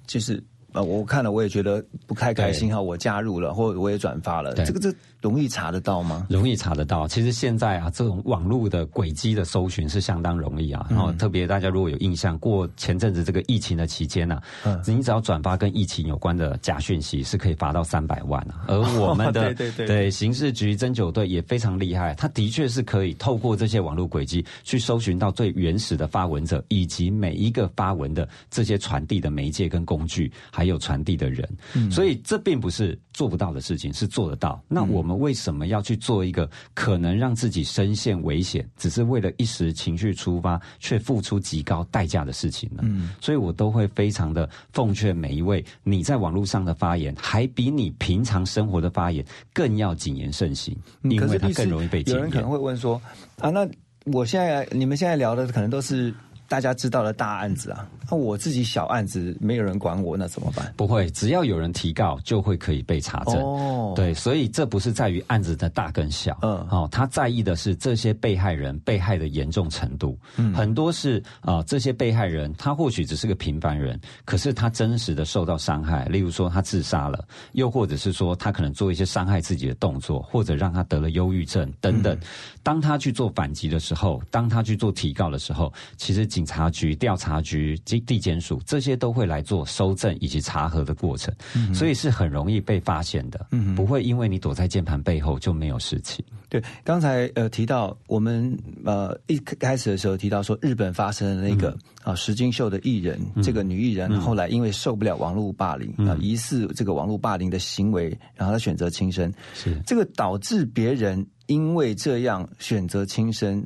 [0.06, 4.94] 就是呃，我看了我也觉得不太开心哈，我加入了，或者我也转发了，这个这。
[5.22, 6.26] 容易查得到吗？
[6.30, 7.06] 容易查得到。
[7.06, 10.88] 其实现在啊，这种网络的轨迹的搜寻是相当容易啊。
[10.90, 14.40] 然后特别大家如果有印象，过前阵子这个疫情的期间呢，
[14.88, 18.64] 你只要转发跟疫情有关的假讯息，是可以罚到三百万啊。
[18.68, 31.46] 而 我们的对对对刑事局侦九队也非常厉害，他的确是可以透过这些网络轨迹去搜寻到最原始的发文者，以及每一个发文的这些传递的媒介跟工具，还有传递的人。
[31.92, 34.64] 所以这并不是做不到的事情，是做得到。
[34.70, 35.09] 那我们。
[35.10, 42.84] 我们为什么要去做一个可能让自己深陷危险，只是为了一时情绪出发，却付出极高代价的事情呢？
[42.84, 52.18] 嗯，所以我都会非常的奉劝每一位，你在网络上的发言，还比你平常生活的发言更要谨言慎行，因为它更容易被检验。
[52.18, 53.02] 有人可能会问说
[53.40, 53.68] 啊，那
[54.14, 56.14] 我现在你们现在聊的可能都是。
[56.50, 60.74] 大家知道的大案子啊，那我自己小案子没有人管我，那怎么办？
[60.76, 63.36] 不会，只要有人提告，就会可以被查证。
[63.36, 70.18] 哦，对，所以这不是在于案子的大跟小，嗯，哦，他在意的是这些被害人被害的严重程度。
[70.38, 82.18] 嗯，很多是啊，这些被害人他或许只是个平凡人，可是他真实的受到伤害，例如说他自杀了，又或者是说他可能做一些伤害自己的动作，或者让他得了忧郁症等等。
[82.64, 86.28] 当他去做反击的时候，当他去做提告的时候，其实。
[86.40, 91.36] 警察局、调查局、地地检署，这些都会来做收证以及查核的过程，
[91.74, 93.46] 所以是很容易被发现的。
[93.52, 96.24] 嗯，不会因为你躲在键盘背后就没有事情。
[96.48, 109.30] 对，刚才呃提到我们呃一开始的时候提到说，日本发生的那个啊石金秀的艺人，这个女艺人后来因为受不了网络霸凌啊，疑似这个网络霸凌的行为，然后她选择轻生。
[109.54, 113.62] 是这个导致别人因为这样选择轻生。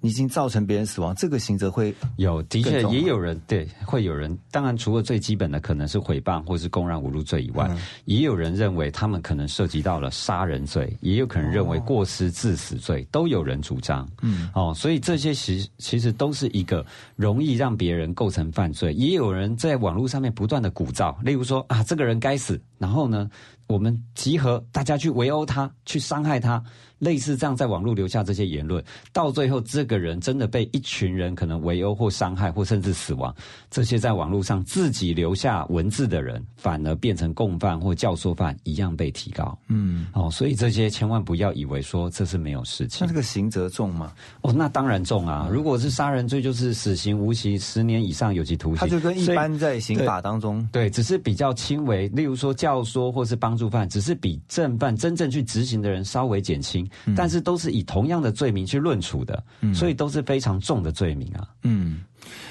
[0.00, 4.36] 已经造成别人死亡，这个刑责会有的确也有人对，会有人。
[4.50, 7.68] 当然，除了最基本的可能是诽谤或是公然侮辱罪以外，
[8.04, 14.08] 也有人认为他们可能涉及到了杀人罪，也有可能认为过失致死罪，都有人主张。
[14.22, 16.84] 嗯，哦，所以这些其其实都是一个
[17.16, 18.92] 容易让别人构成犯罪。
[18.92, 23.28] 也有人在网络上面不断的鼓噪，例如说啊，这个人该死，然后呢，
[23.66, 26.62] 我们集合大家去围殴他，去伤害他。
[26.98, 28.82] 类似这样在网络留下这些言论，
[29.12, 33.34] 到最后这个人真的被一群人可能围殴或伤害或甚至死亡，
[33.70, 39.56] 这些在网络上自己留下文字的人，反而变成共犯或教唆犯一样被提高。
[39.68, 42.98] 嗯，哦，所以这些千万不要以为说这是没有事情。
[43.00, 44.12] 那这个刑责重吗？
[44.40, 45.48] 哦，那当然重啊！
[45.50, 48.78] 如果是杀人罪，就是死刑、无期、十年以上有期徒刑。
[48.78, 52.08] 他就跟一般在刑法当中，对，只是比较轻微。
[52.08, 56.87] 例如说教唆或是帮助犯，只是比正犯真正去执行的人稍微减轻。
[57.16, 59.42] 但是都是以同样的罪名去论处的，
[59.74, 61.48] 所以都是非常重的罪名啊。
[61.62, 62.04] 嗯，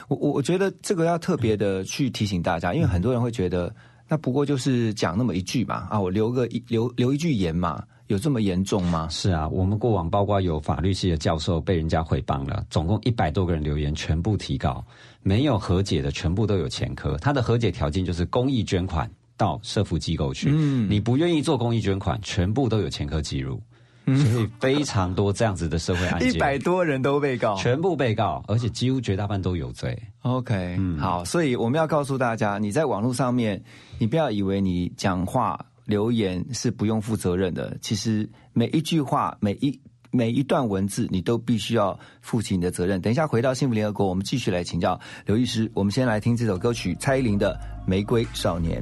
[0.07, 3.73] 我我我觉得这个要特别的去提醒大家，因为很多人会觉得，
[4.07, 9.07] 那不过就是讲那么一句嘛，啊，我留个一留留一句言嘛，有这么严重吗？
[9.09, 14.83] 是啊，我们过往包括有法律系的教授被人家诽谤了，总共一百多个人留言，全部提告，
[15.21, 17.17] 没有和解的全部都有前科。
[17.17, 23.61] 他的和解条件就是公益捐款到社福机构去，嗯，你不愿意做公益捐款，全部都有前科记录。
[24.15, 30.01] 所以非常多这样子的社会案件，一百多人都被告，全部被告，而且几乎绝大半都有罪。
[30.21, 33.61] OK，嗯，好，所以我们要告诉大家，你在网络上面，
[33.99, 39.77] 你不要以为你讲话留言是不用负责任的，其实每一句话、每一
[40.09, 43.01] 每一段文字，你都必须要负起你的责任。
[43.01, 45.69] 等一下回到幸福联合国，我们继续来请教刘律师。
[45.73, 47.53] 我们先来听这首歌曲，蔡依林的
[47.89, 48.81] 《玫瑰少年》。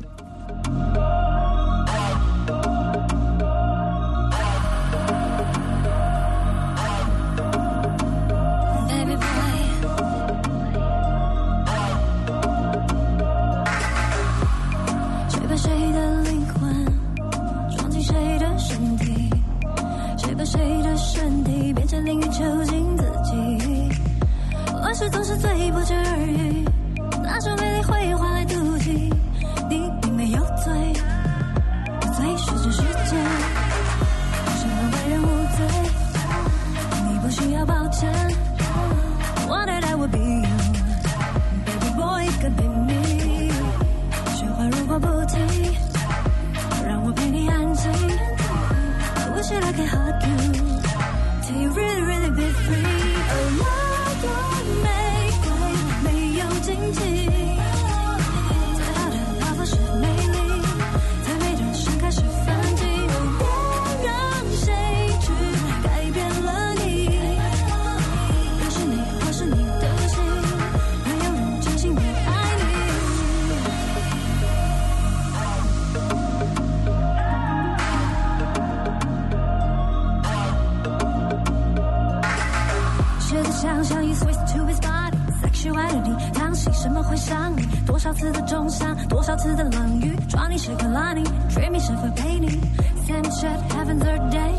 [92.40, 92.60] 你
[93.08, 94.52] ，same shut heaven's a day，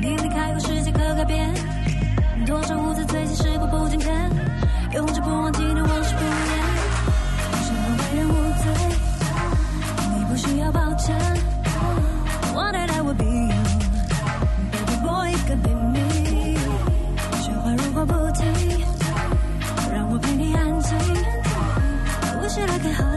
[0.00, 1.52] 你离开后世界可改变，
[2.46, 4.30] 多少无知罪最近时过不经天，
[4.92, 6.30] 永志不忘纪念往事不言，
[7.62, 8.32] 什么为人无
[8.62, 8.64] 罪，
[10.18, 11.16] 你不需要抱歉
[12.54, 16.58] ，One day I will be you，baby boy it could be me，
[17.40, 18.44] 雪花如果不停，
[19.92, 20.96] 让我陪你安静，
[22.22, 23.13] 我 wish I could hide。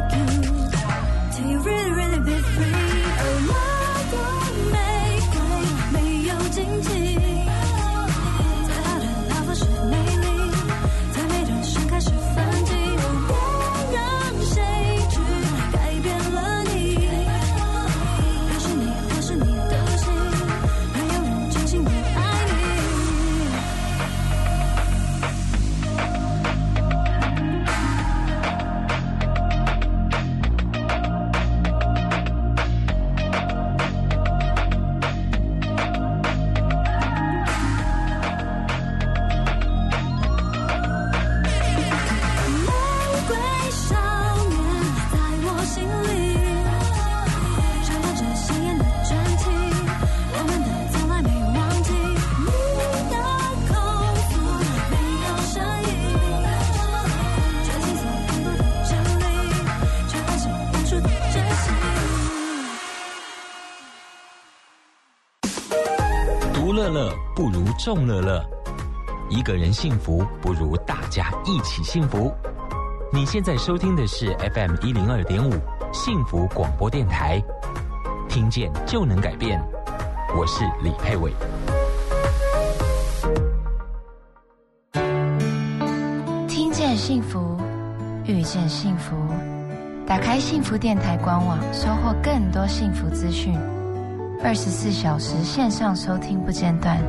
[67.88, 68.46] 众乐乐，
[69.30, 72.30] 一个人幸福不如大家一起幸福。
[73.14, 75.54] 你现在收听的是 FM 一零二点五
[75.94, 77.42] 幸福广播电台，
[78.28, 79.58] 听见就能改变。
[80.38, 81.32] 我是李佩伟。
[86.46, 87.58] 听见幸福，
[88.26, 89.16] 遇见幸福。
[90.06, 93.58] 打开幸福电台官网，收获更多幸福资讯。
[94.44, 97.02] 二十四小时线上收听不间断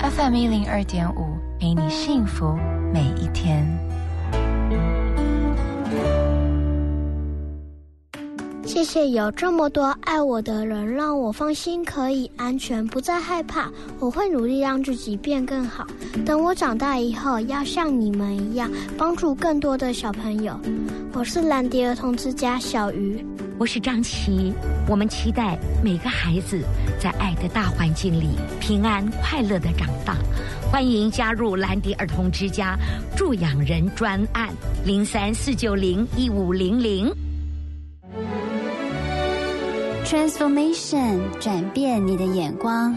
[0.00, 2.56] ，FM 一零二点五，陪你幸福
[2.92, 3.66] 每一天。
[8.64, 13.70] 谢谢有这么多爱我的人，让我放心，可以安全，不再害怕。
[13.98, 15.86] 我会努力让自己变更好。
[16.24, 20.58] 等我长大以后，要像你们一样，帮助更多的小朋友。
[21.12, 23.24] 我是蓝迪儿童之家小鱼，
[23.58, 24.52] 我是张琪。
[24.88, 26.62] 我们期待每个孩子
[26.98, 28.30] 在爱的大环境里
[28.60, 30.16] 平安快乐的长大。
[30.70, 32.76] 欢迎加入兰迪儿童之家
[33.16, 34.48] 助养人专案
[34.84, 37.10] 零三四九零一五零零。
[40.08, 42.96] Transformation 转变你的眼光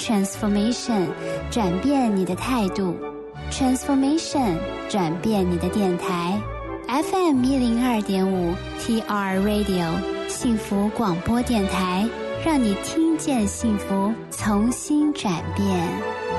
[0.00, 1.06] ，Transformation
[1.48, 2.96] 转变你的态度
[3.52, 6.36] ，Transformation 转变你的电台
[6.88, 9.94] ，FM 一零二点五 TR Radio
[10.28, 12.08] 幸福广播电台，
[12.44, 16.29] 让你听见幸福，重新转变。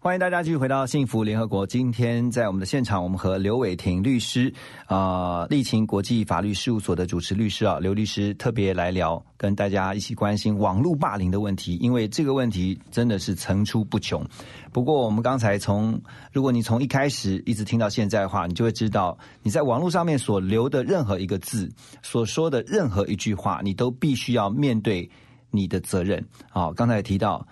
[0.00, 1.66] 欢迎大家继续回到幸福联合国。
[1.66, 4.52] 今天在我们的现场，我们和刘伟霆律师，
[4.86, 14.24] 啊，立勤国际法律事务所的主持律师啊，刘律师特别来聊，跟大家一起关心网络霸凌的问题，因为这个问题真的是层出不穷。
[14.72, 16.00] 不过我们刚才从，
[16.32, 21.68] 如果你从一开始一直听到现在的话，你就会知道，你在网络上面所留的任何一个字，
[22.02, 25.10] 所说的任何一句话，你都必须要面对
[25.50, 26.24] 你的责任。
[26.50, 27.44] 好，刚才提到。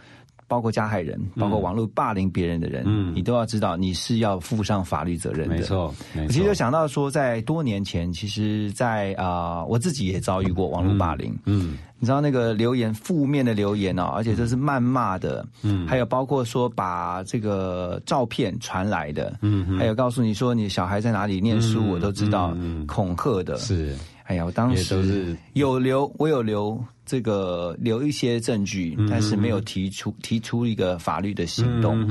[0.48, 5.56] 包括加害人，包括网络霸凌别人的人，嗯，你都要知道你是要负上法律责任的。
[5.56, 11.36] 没错，我其实想到说，在多年前，其实，在啊，我自己也遭遇过网络霸凌。
[11.46, 15.44] 嗯，你知道那个留言负面的留言哦，而且这是谩骂的。
[15.62, 19.36] 嗯，还有包括说把这个照片传来的。
[19.42, 22.56] 嗯，还有告诉你说你小孩在哪里念书，我都知道。
[22.86, 23.56] 恐吓的。
[23.58, 23.96] 是。
[24.26, 32.04] 哎呀，我当时有留，我有留这个留一些证据，但是没有提出提出一个法律的行动。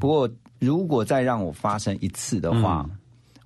[0.00, 0.28] 不过，
[0.58, 2.84] 如果再让我发生一次的话，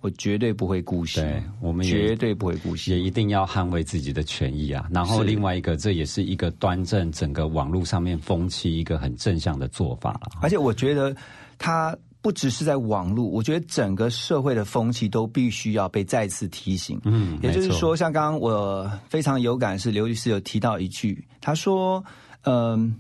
[0.01, 1.21] 我绝对不会姑息。
[1.21, 4.89] 对，我们绝对不会姑息，也一定要捍卫自己的权益啊。
[4.91, 10.31] 然后，另外一个，这也是一个端正整个网络上面风气一个很正向的做法了。
[10.41, 11.15] 而且，我觉得
[11.59, 11.95] 他。
[12.21, 17.01] 不只是在网络，我觉得整个社会的风气都必须要被再次提醒。
[17.05, 22.05] 嗯，也就是说，像刚刚我非常有感，是刘律师有提到一句，他说
[22.45, 22.95] ：“嗯。”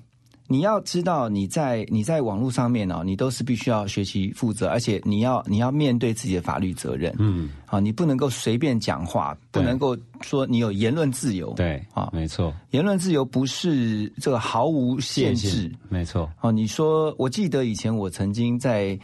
[0.51, 7.15] 你要知道，你在你在网络上面哦，你都是必须要学习负责，而且你要你要面对自己的法律责任。
[7.19, 11.53] 嗯，啊，你不能够随便讲话，不能够说你有言论自由。
[11.53, 15.71] 对，啊，没错，言论自由不是这个毫无限制。
[15.91, 18.99] 没错，哦，你说，我记得以前我曾经在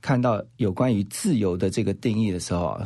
[0.00, 2.84] 看到有关于自由的这个定义的时候啊，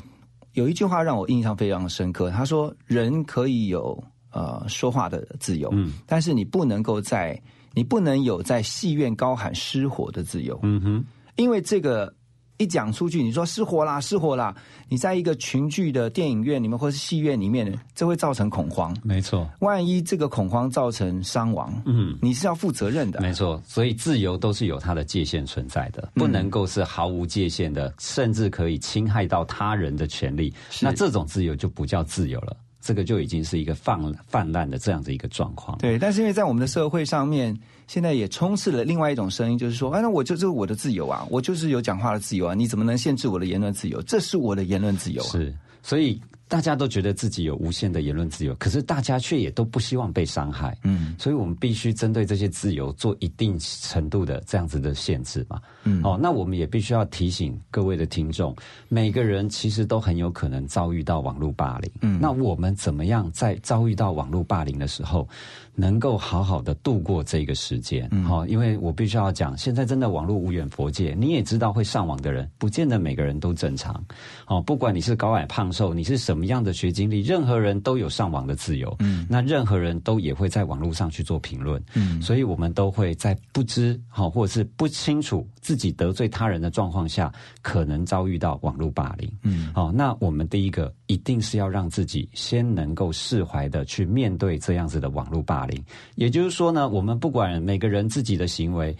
[0.52, 2.30] 有一句话让我印象非常深刻。
[2.30, 7.40] 他说，人可以有呃说话的自由，嗯，但是你不能够在
[7.74, 11.04] 你不能有在戏院高喊失火的自由，嗯哼，
[11.36, 12.12] 因为这个
[12.58, 14.54] 一讲出去，你说失火啦，失火啦，
[14.88, 19.50] 你在一个群聚的电影院里面或是戏院里面，这会造成恐慌，没错。
[19.60, 23.60] 万一这个恐慌造成伤亡，嗯，你是要负责任的，没错。
[23.66, 32.56] 所以自由都是有它的界限存在的，不能够是毫无界限的，甚至可以侵害到他人的权利，那这种自由就不叫自由了。
[32.82, 35.78] 这个就已经是一个泛泛滥的这样的一个状况。
[35.78, 37.56] 对，但是因为在我们的社会上面，
[37.86, 44.02] 现在也充斥了另外一种声音，就是说，哎，那我就这是我的自由啊，我就是有讲话的自由啊，你怎么能限制我的言论自由？
[44.02, 45.22] 这是我的言论自由。
[45.22, 46.20] 啊是，所以。
[46.52, 50.76] 大家都觉得自己有无限的言论自由，可是大家却也都不希望被伤害。
[50.82, 55.58] 嗯，所以我们必须针对这些自由做一定程度的这样子的限制嘛。
[55.84, 58.54] 嗯，哦，那我们也必须要提醒各位的听众，
[58.90, 61.90] 每个人其实都很有可能遭遇到网络霸凌。
[62.02, 65.26] 嗯，那我们怎么样在遭遇到网络霸凌的时候，
[65.74, 68.10] 能够好好的度过这个时间？
[68.24, 74.04] 好，因为我必须要讲，现在真的网络无远佛界，你也知道会上网的人，不见得每个人都正常。
[74.48, 76.41] 哦，不管你是高矮胖瘦，你是什么。
[76.42, 78.92] 么样的学经历，任何人都有上网的自由。
[78.98, 81.80] 嗯，那任何人都也会在网络上去做评论。
[81.94, 89.30] 嗯，所以我们都会在不知好或者是不清楚自己得罪他人的状况下，可能遭遇到网络霸凌。
[89.42, 95.80] 嗯，好，那我们第一个一定是要让自己先能够释怀的去面对这样子的网络霸凌。
[96.16, 98.96] 也就是说呢，我们不管每个人自己的行为。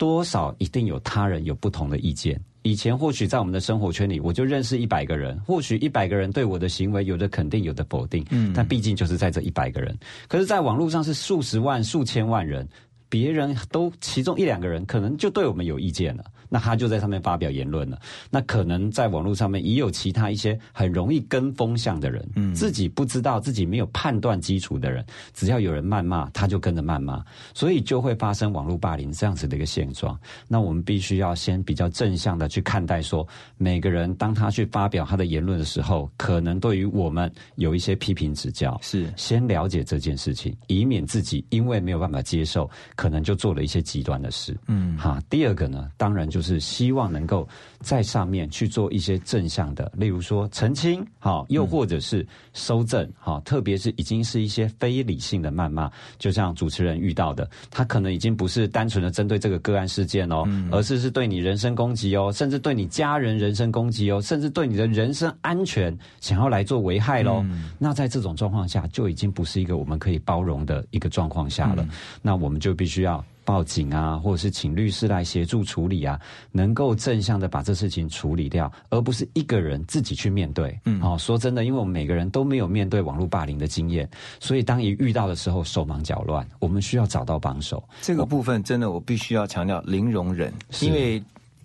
[0.00, 2.40] 多少一定有他人有不同的意见。
[2.62, 8.24] 以前或许在我们的生活圈里，我就认识一百个人，或许一百个人对我的行为有的肯定，有的否定。
[8.30, 9.96] 嗯，但毕竟就是在这一百个人。
[10.28, 12.68] 可是，在网络上是数十万、数千万人，
[13.08, 16.24] 别人都其中一两个人，可能就对我们有意见了。
[16.50, 17.98] 那他就在上面发表言论了。
[18.28, 27.24] 那可能在网络上面也有其他一些很容易跟风向的人，嗯，自己不知道自己没有判断基础的人，只要有人谩骂，他就跟着谩骂，
[27.54, 30.18] 所以就会发生网络霸凌这样子的一个现状。
[30.48, 33.26] 那我们必须要先比较正向的去看待，说
[33.56, 44.58] 每个人当他去发表他的言论的时候，可能对于我们有一些批评指教，是先了解这件事情，以免自己因为没有办法接受，可能就做了一些极端的事。
[44.66, 45.22] 嗯，哈。
[45.30, 46.39] 第二个呢，当然就。
[46.40, 47.46] 就是希望能够
[47.80, 67.44] 在上面去做一些正向的，例如说澄清，好，又或者是收正，好，特别是已经是一些非理性的谩骂，就像主持人遇到的，他可能已经不是单纯的针对这个个案事件哦，而是是对你人身攻击哦，甚至对你家人人身攻击哦，甚至对你的人身安全想要来做危害喽。
[67.78, 71.86] 那在这种状况下，就已经不是一个我们可以包容的一个状况下了。
[72.22, 73.22] 那我们就必须要。
[73.50, 76.20] 报警啊，或者是请律师来协助处理啊，
[76.52, 80.78] 能够正向的把这事情处理掉，而不是一个人自己去面对。
[80.84, 87.82] 嗯，哦，说真的，因为我们每个人都没有面对网络霸凌的经验，所以当一遇到的时候手忙脚乱，我们需要找到帮手。
[88.00, 91.20] 这个部分真的，我必须要强调零容忍，因为。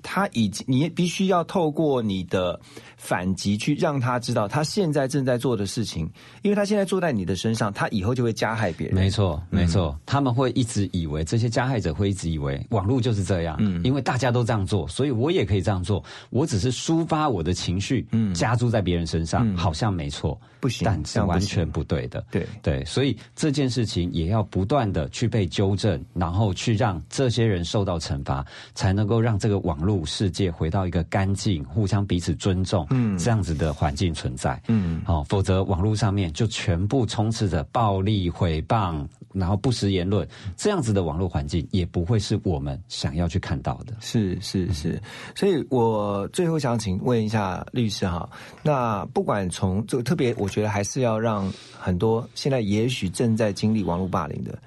[0.07, 2.59] 他已经，你必须要透过你的
[2.95, 6.07] 反击去让他知道他现在正在做的事情，
[6.43, 8.95] 因为他现在坐在你的身上，他以后就会加害别人。
[8.95, 16.03] 没错，没错，他们会一直以为这些加害者会一直以为网络就是这样，嗯，因为大家都这样做，所以我也可以这样做。
[16.29, 22.25] 我只是抒发我的情绪，嗯，加注在别人身上，好像没错，不行，但是完全不对的。
[22.31, 30.03] 对对，所以这件事情也要不断的去被纠正，然后去让这些人受到惩罚，才能够让这个网络。
[30.05, 43.93] 世界回到一个干净、互相彼此尊重嗯这样子的环境存在，嗯，好，否则网络上面就全部充斥着暴力、诽谤，然后不实言论，这样子的网络环境也不会是我们想要去看到的。
[43.99, 45.01] 是是是，
[45.35, 48.29] 所以我最后想请问一下律师哈，
[48.63, 54.57] 那不管从这个特别，我觉得还是要让很多现在也许正在经历网络霸凌的，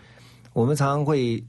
[0.53, 1.43] 我们常常会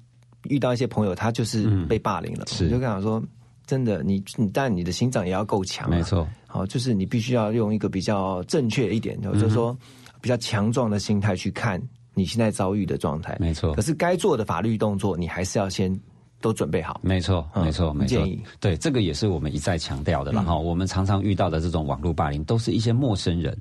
[0.43, 3.21] 遇到一些朋友，他就是被霸凌了，是就跟他说。
[3.67, 6.27] 真的，你你但你的心脏也要够强，没错。
[6.47, 9.77] 好，就是你必须要用一个比较正确一点，就是说
[10.19, 11.79] 比较强壮的心态去看
[12.15, 13.71] 你现在遭遇的状态，没错。
[13.75, 15.95] 可是该做的法律动作，你还是要先
[16.41, 18.17] 都准备好，没错，没错，没错。
[18.17, 20.31] 建议对这个也是我们一再强调的。
[20.31, 23.57] 然后我们常常遇到的这种网络霸凌，都是一些陌生人。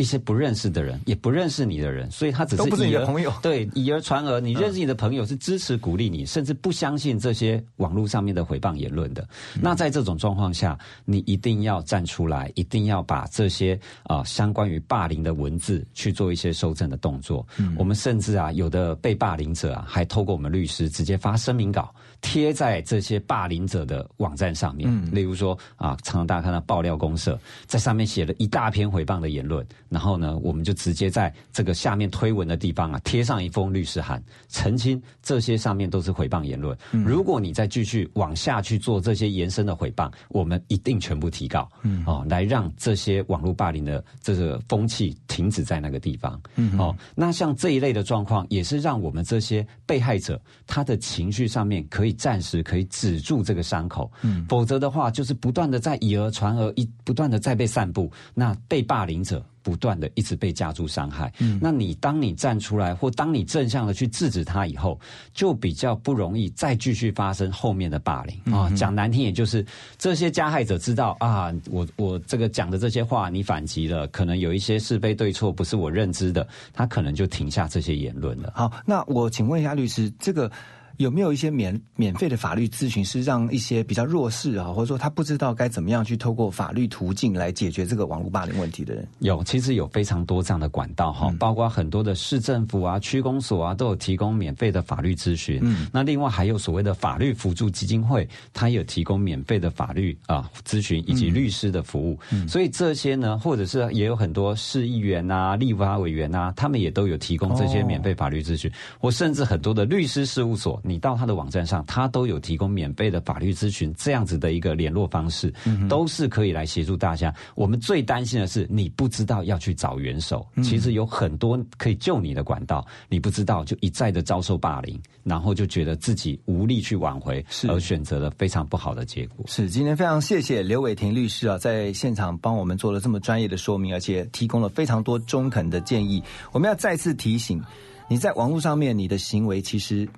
[0.00, 3.32] 一些不认识的人，也不认识你的人，所以他只是都不是你的朋友。
[3.42, 9.26] 对，以讹传讹，你认识你的朋友是支持鼓励你，甚至不相信这些网络上面的诽谤言论的。
[9.60, 17.44] 那在这种状况下，你一定要站出来，一定要把这些啊相关于霸凌的文字去做一些修正的动作。
[17.76, 24.88] 我们甚至啊，有的被霸凌者啊，还透过我们律师直接发声明稿贴在这些霸凌者的网站上面。
[25.12, 29.66] 例如说啊，常常大家看到爆料公社在上面写了一大篇诽谤的言论。
[29.88, 36.76] 然后呢，我们就直接在这个下面推文的地方啊，贴上一封律师函，澄清这些上面都是诽谤言论。
[36.90, 41.68] 如果你再继续往下去做这些延伸的诽谤，我们一定全部提告，
[42.04, 46.38] 哦，来让这些网络霸凌的这个风气停止在那个地方。
[46.78, 54.10] 哦，那像这一类的状况，也是让我们这些被害者他的情绪上面可以暂时可以止住这个伤口。
[54.22, 59.44] 嗯，否则的话，就是不断的在以讹传讹，一不断的在被散布，那被霸凌者。
[59.60, 64.98] 不断的一直被加注伤害，嗯，那你当你站出来，或当你正向的去制止他以后，
[65.34, 68.70] 就比较不容易再继续发生后面的霸凌啊。
[68.70, 69.62] 讲难听，也就是
[69.98, 78.50] 这些加害者知道啊，我我这个讲的这些话，你反击了，可能有一些是非对错不是我认知的，他可能就停下这些言论了。
[78.54, 80.50] 好，那我请问一下律师，这个
[80.98, 89.06] 有没有一些免免费的法律咨询，是让一些比较弱势啊，或者说他不知道该怎么样去透过法律途径来解决这个网络霸凌问题的人？
[89.20, 95.60] 有，其实有非常多这样的管道哈，包括很多的市政府啊、区公所啊，都有提供免费的法律咨询。
[95.62, 102.18] 嗯，那另外还有所谓的法律辅助基金会，它有提供免费的法律啊咨询以及律师的服务。
[102.32, 108.68] 嗯，所以这些呢，或者是也有很多市议员啊、立法委员啊，他们也都有提供这些免费法律咨询，
[108.98, 110.82] 或甚至很多的律师事务所。
[110.88, 115.52] 你到他的网站上，他都有提供免费的法律咨询这样子的一个联络方式，
[115.88, 117.34] 都是可以来协助大家。
[117.54, 129.44] 我们最担心的是你不知道要去找援手，其实有很多可以救你的管道，你不知道就一再的遭受霸凌，然后就觉得自己无力去挽回，而选择了非常不好的结果。
[129.46, 136.22] 是今天非常谢谢刘伟霆律师啊，在现场帮我们做了这么专业的说明，而且提供了非常多中肯的建议。
[136.52, 137.62] 我们要再次提醒
[138.08, 140.08] 你在网络上面你的行为其实。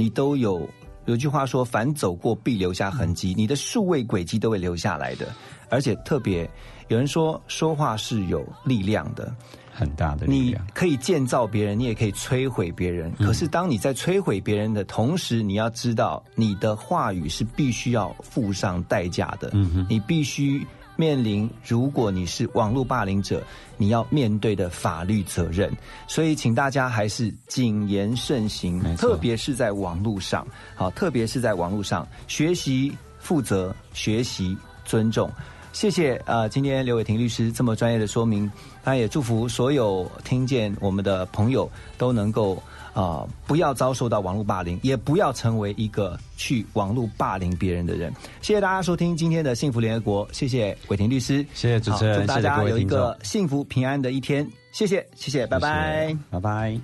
[0.00, 0.66] 你都有
[1.04, 5.26] 有句话说，凡走过必留下痕迹，你的数位轨迹都会留下来的。
[5.68, 6.48] 而且特别
[6.88, 9.30] 有人说，说话是有力量的，
[9.70, 10.64] 很大的力量。
[10.64, 13.12] 你可以建造别人，你也可以摧毁别人。
[13.16, 19.50] 可是当你在摧毁别人的同时，你要知道，你的话语是必须要付上代价的。
[19.52, 20.66] 嗯哼，你必须。
[21.00, 23.42] 面临，如果你是网络霸凌者，
[23.78, 25.74] 你要面对的法律责任。
[26.06, 30.46] 所以，请大家还是谨言慎行，特别是在网络上。
[30.74, 35.32] 好，特别是在网络上学习负责，学习尊重。
[35.72, 38.50] 谢谢呃，今天刘伟霆律师这么专业的说明，
[38.84, 42.62] 他也祝福所有听见我们的朋友都能够。
[42.92, 43.26] 啊！
[43.46, 48.12] 不要遭受到网络霸凌，也不要成为一个去网络霸凌别人的人。
[48.42, 54.46] 谢谢大家收听今天的幸福联合国，谢谢伟霆律师，谢谢主持人，祝大家有一个幸福平安的一天。
[54.72, 56.78] 谢谢，谢谢，拜拜，拜拜。